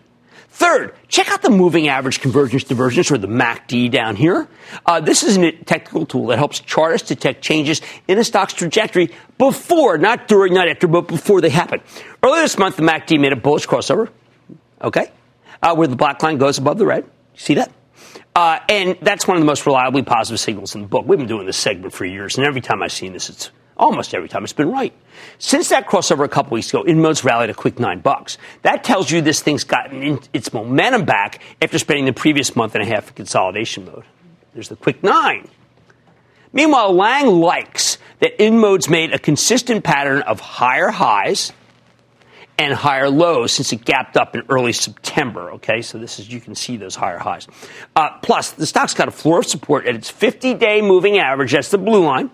[0.58, 4.47] Third, check out the moving average convergence divergence or the MACD down here.
[4.88, 9.14] Uh, this is a technical tool that helps chartists detect changes in a stock's trajectory
[9.38, 11.80] before, not during, not after, but before they happen.
[12.24, 14.10] Earlier this month, the MACD made a bullish crossover,
[14.82, 15.12] okay,
[15.62, 17.08] uh, where the black line goes above the red.
[17.36, 17.72] See that?
[18.36, 21.05] Uh, and that's one of the most reliably positive signals in the book.
[21.05, 24.13] We've been doing this segment for years, and every time I've seen this, it's almost
[24.13, 24.93] every time it's been right.
[25.38, 28.38] Since that crossover a couple weeks ago, InMode's rallied a quick nine bucks.
[28.63, 32.84] That tells you this thing's gotten its momentum back after spending the previous month and
[32.84, 34.03] a half in consolidation mode.
[34.53, 35.47] There's the quick nine.
[36.53, 41.51] Meanwhile, Lang likes that InMode's made a consistent pattern of higher highs
[42.57, 45.51] and higher lows since it gapped up in early September.
[45.51, 47.47] Okay, so this is you can see those higher highs.
[47.95, 51.51] Uh, plus, the stock's got a floor of support at its 50-day moving average.
[51.51, 52.32] That's the blue line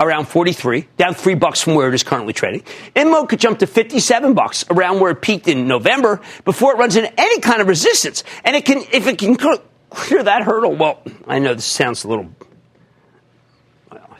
[0.00, 2.62] around 43, down three bucks from where it is currently trading.
[2.96, 6.96] InMode could jump to 57 bucks, around where it peaked in November, before it runs
[6.96, 8.24] into any kind of resistance.
[8.44, 12.08] And it can, if it can clear that hurdle, well, I know this sounds a
[12.08, 12.28] little
[13.90, 14.16] well,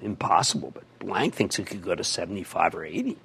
[0.00, 3.16] impossible, but Blank thinks it could go to 75 or 80.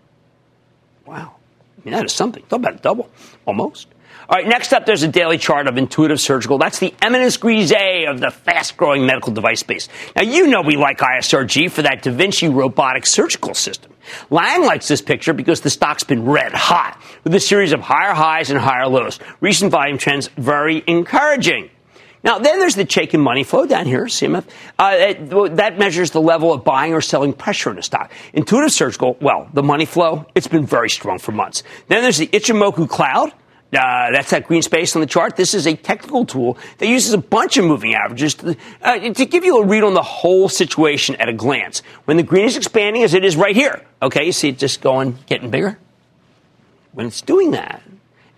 [1.05, 1.35] Wow.
[1.77, 2.43] I mean, that is something.
[2.43, 3.09] Talk about a double,
[3.45, 3.87] almost.
[4.29, 6.57] All right, next up, there's a daily chart of Intuitive Surgical.
[6.57, 9.87] That's the eminence grise of the fast growing medical device space.
[10.17, 13.93] Now, you know we like ISRG for that Da Vinci robotic surgical system.
[14.29, 18.13] Lang likes this picture because the stock's been red hot with a series of higher
[18.13, 19.17] highs and higher lows.
[19.39, 21.69] Recent volume trends very encouraging.
[22.21, 24.43] Now, then there's the Chaikin money flow down here, CMF.
[24.77, 28.11] Uh, that measures the level of buying or selling pressure in a stock.
[28.33, 31.63] Intuitive Surgical, well, the money flow, it's been very strong for months.
[31.87, 33.31] Then there's the Ichimoku Cloud.
[33.77, 35.35] Uh, that's that green space on the chart.
[35.35, 39.25] This is a technical tool that uses a bunch of moving averages to, uh, to
[39.25, 41.81] give you a read on the whole situation at a glance.
[42.05, 44.81] When the green is expanding, as it is right here, okay, you see it just
[44.81, 45.77] going, getting bigger?
[46.93, 47.83] When it's doing that,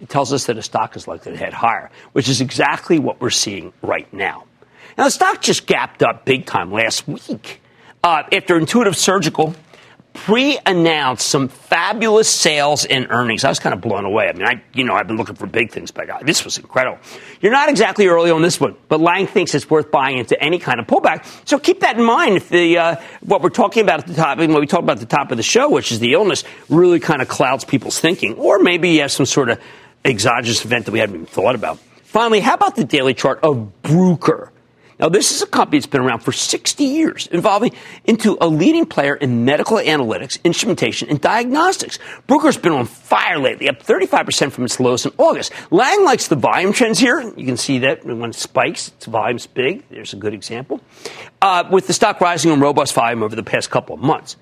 [0.01, 3.21] it tells us that a stock is likely to head higher, which is exactly what
[3.21, 4.45] we're seeing right now.
[4.97, 7.61] Now, the stock just gapped up big time last week
[8.03, 9.55] uh, after Intuitive Surgical
[10.13, 13.43] pre-announced some fabulous sales and earnings.
[13.43, 14.27] I was kind of blown away.
[14.27, 16.57] I mean, I, you know, I've been looking for big things, but God, this was
[16.57, 16.99] incredible.
[17.41, 20.59] You're not exactly early on this one, but Lang thinks it's worth buying into any
[20.59, 21.25] kind of pullback.
[21.47, 24.37] So keep that in mind if the, uh, what we're talking about at the top,
[24.39, 26.99] when we talk about at the top of the show, which is the illness, really
[26.99, 28.33] kind of clouds people's thinking.
[28.35, 29.59] Or maybe you have some sort of
[30.03, 31.77] exogenous event that we haven't even thought about.
[32.03, 34.49] Finally, how about the daily chart of Bruker?
[34.99, 37.73] Now, this is a company that's been around for 60 years, involving
[38.03, 41.99] into a leading player in medical analytics, instrumentation, and diagnostics.
[42.27, 45.53] Bruker's been on fire lately, up 35% from its lows in August.
[45.71, 47.21] Lang likes the volume trends here.
[47.37, 49.87] You can see that when it spikes, its volume's big.
[49.89, 50.81] There's a good example.
[51.41, 54.35] Uh, with the stock rising on robust volume over the past couple of months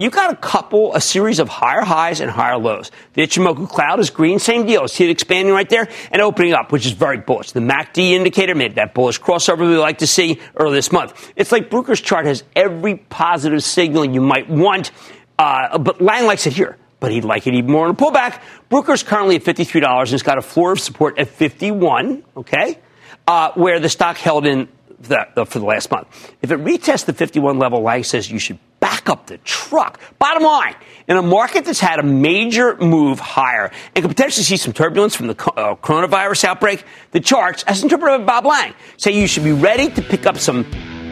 [0.00, 2.90] you've got a couple, a series of higher highs and higher lows.
[3.12, 4.88] The Ichimoku cloud is green, same deal.
[4.88, 7.52] See it expanding right there and opening up, which is very bullish.
[7.52, 11.32] The MACD indicator made that bullish crossover we like to see early this month.
[11.36, 14.90] It's like Bruker's chart has every positive signal you might want,
[15.38, 16.76] uh, but Lang likes it here.
[16.98, 18.42] But he'd like it even more in a pullback.
[18.70, 22.78] Bruker's currently at $53 and it's got a floor of support at 51, okay?
[23.26, 24.68] Uh, where the stock held in
[25.00, 26.34] the, the, for the last month.
[26.42, 28.58] If it retests the 51 level, Lang says you should
[29.00, 30.00] back up the truck.
[30.18, 30.74] Bottom line,
[31.08, 35.16] in a market that's had a major move higher and could potentially see some turbulence
[35.16, 39.44] from the uh, coronavirus outbreak, the charts, as interpreted by Bob Lang, say you should
[39.44, 40.64] be ready to pick up some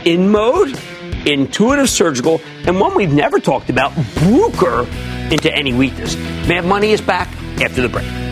[0.05, 0.79] in mode,
[1.27, 4.87] Intuitive Surgical, and one we've never talked about, Bruker,
[5.33, 6.17] into any weakness.
[6.47, 7.29] Mad Money is back
[7.61, 8.28] after the break.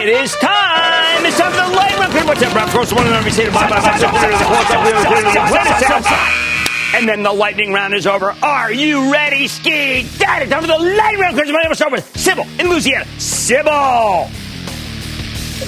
[0.00, 1.26] It is time.
[1.26, 2.26] It's time for the light round.
[2.26, 2.68] What's up, Rob?
[2.68, 3.70] Of course, one of them we say to Bob.
[6.94, 8.34] And then the lightning round is over.
[8.42, 10.08] Are you ready, Ski?
[10.18, 10.48] Got it.
[10.48, 11.36] Time for the lightning round.
[11.36, 13.04] Because my name will start with Sybil in Louisiana.
[13.18, 14.30] Sybil.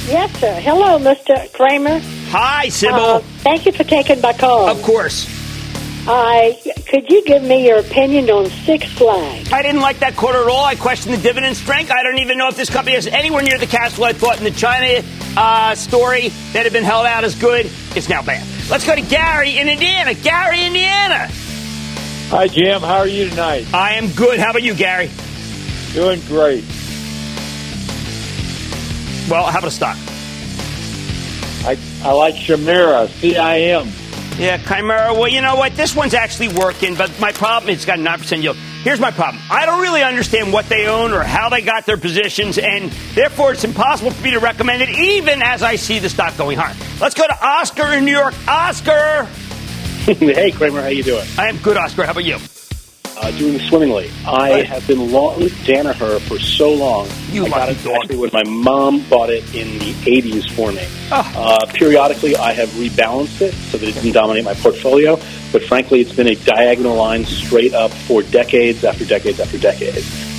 [0.09, 0.55] Yes, sir.
[0.61, 1.53] Hello, Mr.
[1.53, 2.01] Cramer.
[2.30, 2.99] Hi, Sybil.
[2.99, 4.66] Uh, thank you for taking my call.
[4.66, 5.41] Of course.
[6.05, 9.53] I could you give me your opinion on Six Flags?
[9.53, 10.64] I didn't like that quarter at all.
[10.64, 11.92] I questioned the dividend strength.
[11.92, 14.38] I don't even know if this company has anywhere near the cash flow I thought
[14.38, 17.70] in the China uh, story that had been held out as good.
[17.94, 18.44] It's now bad.
[18.68, 20.14] Let's go to Gary in Indiana.
[20.14, 21.28] Gary, Indiana.
[22.30, 22.80] Hi, Jim.
[22.80, 23.72] How are you tonight?
[23.72, 24.40] I am good.
[24.40, 25.09] How about you, Gary?
[25.92, 26.64] Doing great.
[29.30, 29.96] Well, how about a stock?
[31.64, 34.01] I, I like Chimera, CIM.
[34.43, 35.14] Yeah, Chimera.
[35.14, 35.76] Well, you know what?
[35.76, 38.57] This one's actually working, but my problem is it's got a 9% yield.
[38.82, 39.40] Here's my problem.
[39.49, 43.53] I don't really understand what they own or how they got their positions, and therefore
[43.53, 46.74] it's impossible for me to recommend it, even as I see the stock going higher.
[47.01, 48.34] Let's go to Oscar in New York.
[48.49, 49.26] Oscar!
[50.07, 51.24] hey, Cramer, how you doing?
[51.38, 52.03] I am good, Oscar.
[52.03, 52.38] How about you?
[53.16, 54.10] Uh, doing swimmingly.
[54.26, 57.08] I have been long with Danaher for so long.
[57.30, 57.96] You I got it dog.
[57.96, 60.86] actually when my mom bought it in the 80s for me.
[61.10, 61.32] Oh.
[61.36, 65.16] Uh, periodically, I have rebalanced it so that it didn't dominate my portfolio.
[65.52, 70.32] But frankly, it's been a diagonal line straight up for decades after decades after decades.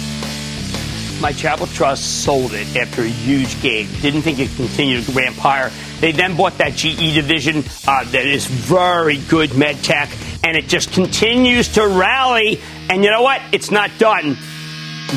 [1.24, 3.88] My Chapel Trust sold it after a huge gain.
[4.01, 5.71] Didn't think it could continue to ramp higher.
[6.01, 10.09] They then bought that GE division uh, that is very good med tech,
[10.43, 12.59] and it just continues to rally.
[12.89, 13.41] And you know what?
[13.53, 14.38] It's not done.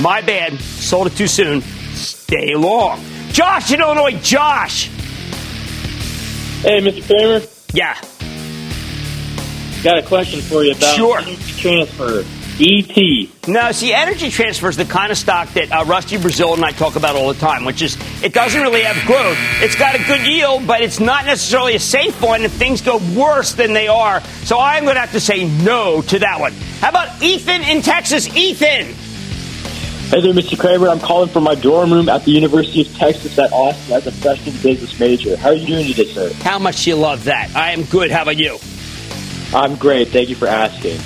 [0.00, 0.61] My bad.
[0.61, 1.61] Sold it too soon.
[1.94, 3.00] Stay long.
[3.32, 4.16] Josh in Illinois.
[4.22, 4.86] Josh.
[6.62, 7.04] Hey, Mr.
[7.04, 7.44] Cramer.
[7.72, 7.98] Yeah.
[9.82, 11.20] Got a question for you about Sure.
[11.59, 12.24] transfer.
[12.59, 13.48] ET.
[13.48, 16.70] No, see, energy transfer is the kind of stock that uh, Rusty Braziel and I
[16.70, 19.36] talk about all the time, which is it doesn't really have growth.
[19.61, 22.98] It's got a good yield, but it's not necessarily a safe one if things go
[23.14, 24.22] worse than they are.
[24.44, 26.52] So I'm going to have to say no to that one.
[26.80, 28.34] How about Ethan in Texas?
[28.34, 28.94] Ethan!
[30.09, 30.59] Hey there, Mr.
[30.59, 30.88] Cramer.
[30.88, 34.12] I'm calling from my dorm room at the University of Texas at Austin as a
[34.12, 35.36] freshman business major.
[35.36, 36.32] How are you doing today, sir?
[36.42, 37.54] How much do you love that?
[37.54, 38.11] I am good.
[38.11, 38.59] How about you?
[39.52, 40.09] I'm great.
[40.09, 41.00] Thank you for asking.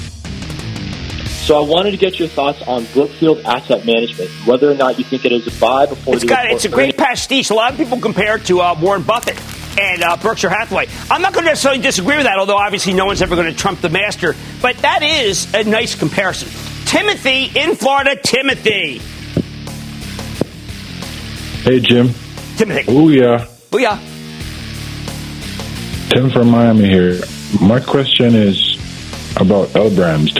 [1.51, 5.05] So I wanted to get your thoughts on Brookfield Asset Management, whether or not you
[5.05, 7.51] think it is a buy before It's the got it's a great pastiche.
[7.51, 9.37] A lot of people compare it to uh, Warren Buffett
[9.77, 10.87] and uh, Berkshire Hathaway.
[11.11, 13.59] I'm not going to necessarily disagree with that, although obviously no one's ever going to
[13.59, 14.37] trump the master.
[14.63, 16.51] But that is a nice comparison.
[16.87, 18.15] Timothy in Florida.
[18.15, 18.99] Timothy.
[21.69, 22.11] Hey, Jim.
[22.59, 22.85] Timothy.
[22.87, 23.49] Oh, yeah.
[23.73, 23.99] Booyah.
[26.11, 27.21] Tim from Miami here.
[27.61, 28.79] My question is
[29.37, 30.40] about L brands.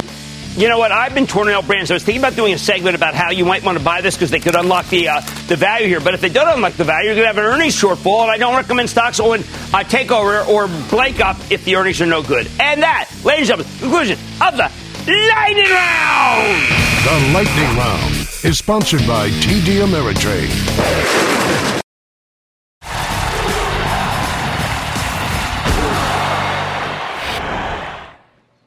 [0.61, 0.93] You know what?
[0.93, 1.91] I've been torn out brands.
[1.91, 4.15] I was thinking about doing a segment about how you might want to buy this
[4.15, 6.01] because they could unlock the uh, the value here.
[6.01, 8.25] But if they don't unlock the value, you're going to have an earnings shortfall.
[8.25, 12.07] And I don't recommend stocks on uh, takeover or break up if the earnings are
[12.07, 12.47] no good.
[12.61, 14.71] And that, ladies and gentlemen, conclusion of the
[15.09, 16.91] lightning round.
[17.05, 21.81] The Lightning Round is sponsored by TD Ameritrade.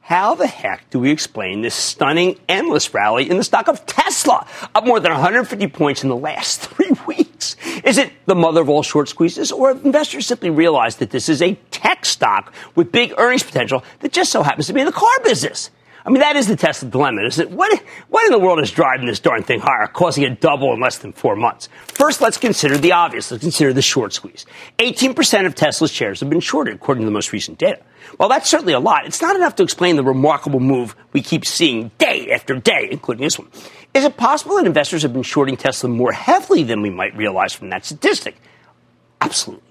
[0.04, 4.46] How the heck do we explain this stunning, endless rally in the stock of Tesla,
[4.74, 7.56] up more than 150 points in the last three weeks?
[7.82, 11.30] Is it the mother of all short squeezes, or have investors simply realized that this
[11.30, 14.86] is a tech stock with big earnings potential that just so happens to be in
[14.86, 15.70] the car business?
[16.06, 17.50] I mean, that is the Tesla dilemma, isn't it?
[17.50, 20.80] What, what in the world is driving this darn thing higher, causing it double in
[20.80, 21.70] less than four months?
[21.86, 23.30] First, let's consider the obvious.
[23.30, 24.44] Let's consider the short squeeze.
[24.78, 27.80] 18% of Tesla's shares have been shorted, according to the most recent data.
[28.18, 31.46] While that's certainly a lot, it's not enough to explain the remarkable move we keep
[31.46, 33.48] seeing day after day, including this one.
[33.94, 37.54] Is it possible that investors have been shorting Tesla more heavily than we might realize
[37.54, 38.36] from that statistic?
[39.22, 39.63] Absolutely.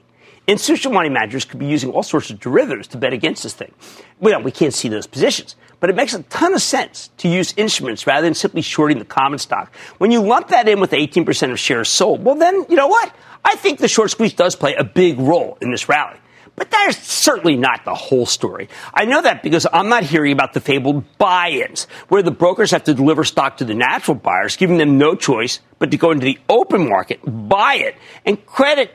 [0.45, 3.71] Institutional money managers could be using all sorts of derivatives to bet against this thing.
[4.19, 7.53] Well, we can't see those positions, but it makes a ton of sense to use
[7.55, 9.73] instruments rather than simply shorting the common stock.
[9.99, 13.15] When you lump that in with 18% of shares sold, well, then, you know what?
[13.45, 16.17] I think the short squeeze does play a big role in this rally.
[16.57, 18.67] But that is certainly not the whole story.
[18.93, 22.71] I know that because I'm not hearing about the fabled buy ins, where the brokers
[22.71, 26.11] have to deliver stock to the natural buyers, giving them no choice but to go
[26.11, 28.93] into the open market, buy it, and credit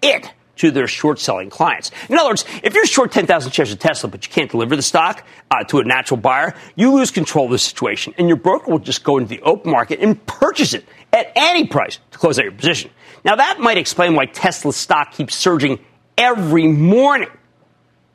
[0.00, 1.90] it to their short selling clients.
[2.08, 4.82] In other words, if you're short 10,000 shares of Tesla, but you can't deliver the
[4.82, 8.70] stock uh, to a natural buyer, you lose control of the situation, and your broker
[8.70, 12.38] will just go into the open market and purchase it at any price to close
[12.38, 12.90] out your position.
[13.24, 15.78] Now, that might explain why Tesla stock keeps surging
[16.18, 17.30] every morning.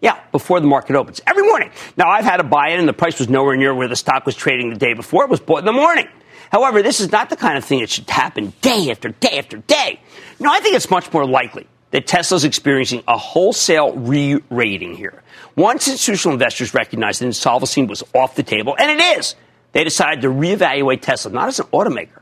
[0.02, 1.20] Yeah, before the market opens.
[1.28, 1.72] Every morning.
[1.98, 4.26] Now, I've had a buy in and the price was nowhere near where the stock
[4.26, 5.26] was trading the day before.
[5.26, 6.08] It was bought in the morning.
[6.52, 9.58] However, this is not the kind of thing that should happen day after day after
[9.58, 10.00] day.
[10.40, 15.24] No, I think it's much more likely that Tesla's experiencing a wholesale re rating here.
[15.56, 19.36] Once institutional investors recognized that insolvency was off the table, and it is,
[19.72, 22.22] they decided to reevaluate Tesla not as an automaker,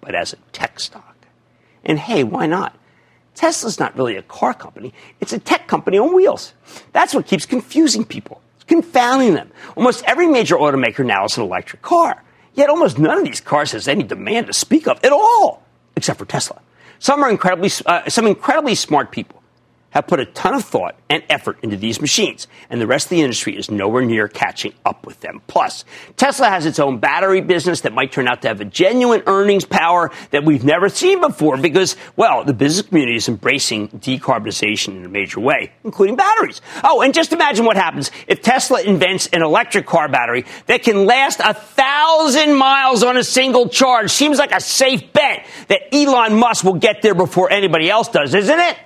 [0.00, 1.16] but as a tech stock.
[1.84, 2.76] And hey, why not?
[3.34, 6.54] Tesla's not really a car company, it's a tech company on wheels.
[6.92, 9.50] That's what keeps confusing people, confounding them.
[9.76, 12.22] Almost every major automaker now is an electric car.
[12.54, 15.62] Yet almost none of these cars has any demand to speak of at all,
[15.96, 16.60] except for Tesla.
[17.04, 19.42] Some are incredibly, uh, some incredibly smart people
[19.94, 23.10] have put a ton of thought and effort into these machines, and the rest of
[23.10, 25.40] the industry is nowhere near catching up with them.
[25.46, 25.84] Plus,
[26.16, 29.64] Tesla has its own battery business that might turn out to have a genuine earnings
[29.64, 35.04] power that we've never seen before because, well, the business community is embracing decarbonization in
[35.04, 36.60] a major way, including batteries.
[36.82, 41.06] Oh, and just imagine what happens if Tesla invents an electric car battery that can
[41.06, 44.10] last a thousand miles on a single charge.
[44.10, 48.34] Seems like a safe bet that Elon Musk will get there before anybody else does,
[48.34, 48.76] isn't it?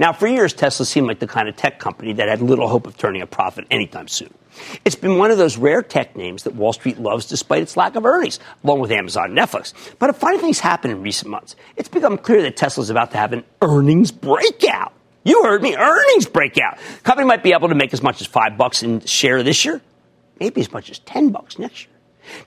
[0.00, 2.86] Now, for years, Tesla seemed like the kind of tech company that had little hope
[2.86, 4.32] of turning a profit anytime soon.
[4.82, 7.96] It's been one of those rare tech names that Wall Street loves despite its lack
[7.96, 9.74] of earnings, along with Amazon and Netflix.
[9.98, 11.54] But a funny thing's happened in recent months.
[11.76, 14.94] It's become clear that Tesla's about to have an earnings breakout.
[15.22, 16.78] You heard me, earnings breakout.
[17.02, 19.82] Company might be able to make as much as five bucks in share this year,
[20.40, 21.94] maybe as much as ten bucks next year.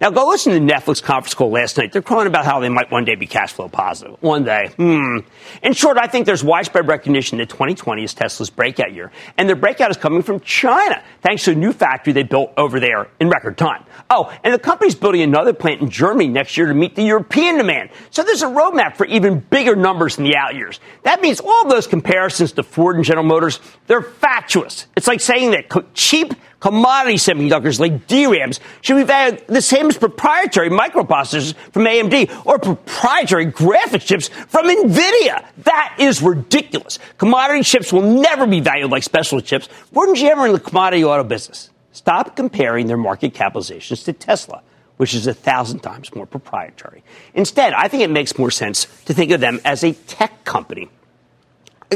[0.01, 1.91] Now, go listen to the Netflix conference call last night.
[1.91, 4.15] They're crying about how they might one day be cash flow positive.
[4.21, 4.71] One day.
[4.77, 5.19] Hmm.
[5.61, 9.11] In short, I think there's widespread recognition that 2020 is Tesla's breakout year.
[9.37, 12.79] And their breakout is coming from China, thanks to a new factory they built over
[12.79, 13.85] there in record time.
[14.09, 17.57] Oh, and the company's building another plant in Germany next year to meet the European
[17.57, 17.89] demand.
[18.09, 20.79] So there's a roadmap for even bigger numbers in the out years.
[21.03, 24.87] That means all those comparisons to Ford and General Motors, they're fatuous.
[24.95, 26.33] It's like saying that cheap
[26.63, 32.57] commodity semiconductors like DRAMs should be valued the same as proprietary microprocessors from AMD or
[32.57, 35.45] proprietary graphics chips from NVIDIA.
[35.65, 36.99] That is ridiculous.
[37.17, 39.67] Commodity chips will never be valued like specialty chips.
[39.91, 41.69] Weren't you ever in the commodity auto business?
[41.91, 44.63] Stop comparing their market capitalizations to Tesla
[44.97, 47.03] which is a thousand times more proprietary.
[47.33, 50.87] Instead, I think it makes more sense to think of them as a tech company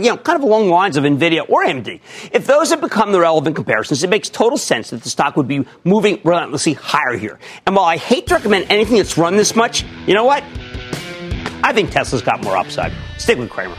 [0.03, 1.99] you know, kind of along the lines of NVIDIA or AMD.
[2.31, 5.47] If those have become the relevant comparisons, it makes total sense that the stock would
[5.47, 7.39] be moving relentlessly higher here.
[7.65, 10.43] And while I hate to recommend anything that's run this much, you know what?
[11.63, 12.93] I think Tesla's got more upside.
[13.17, 13.75] Stick with Cramer.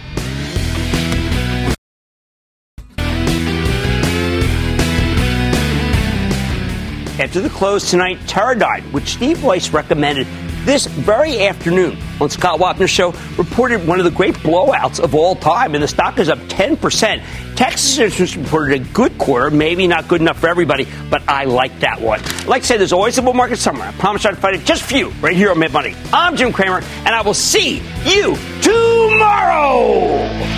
[7.21, 10.29] After the close tonight, Teradyne, which Steve Weiss recommended
[10.69, 15.35] this very afternoon on Scott Wapner's show reported one of the great blowouts of all
[15.35, 17.57] time, and the stock is up 10%.
[17.57, 22.03] Texas reported a good quarter, maybe not good enough for everybody, but I like that
[22.03, 22.21] one.
[22.47, 23.89] Like I said, there's always a bull market somewhere.
[23.89, 25.97] I promise I'll fight it just for you right here on Mad Money.
[26.13, 30.58] I'm Jim Cramer, and I will see you tomorrow.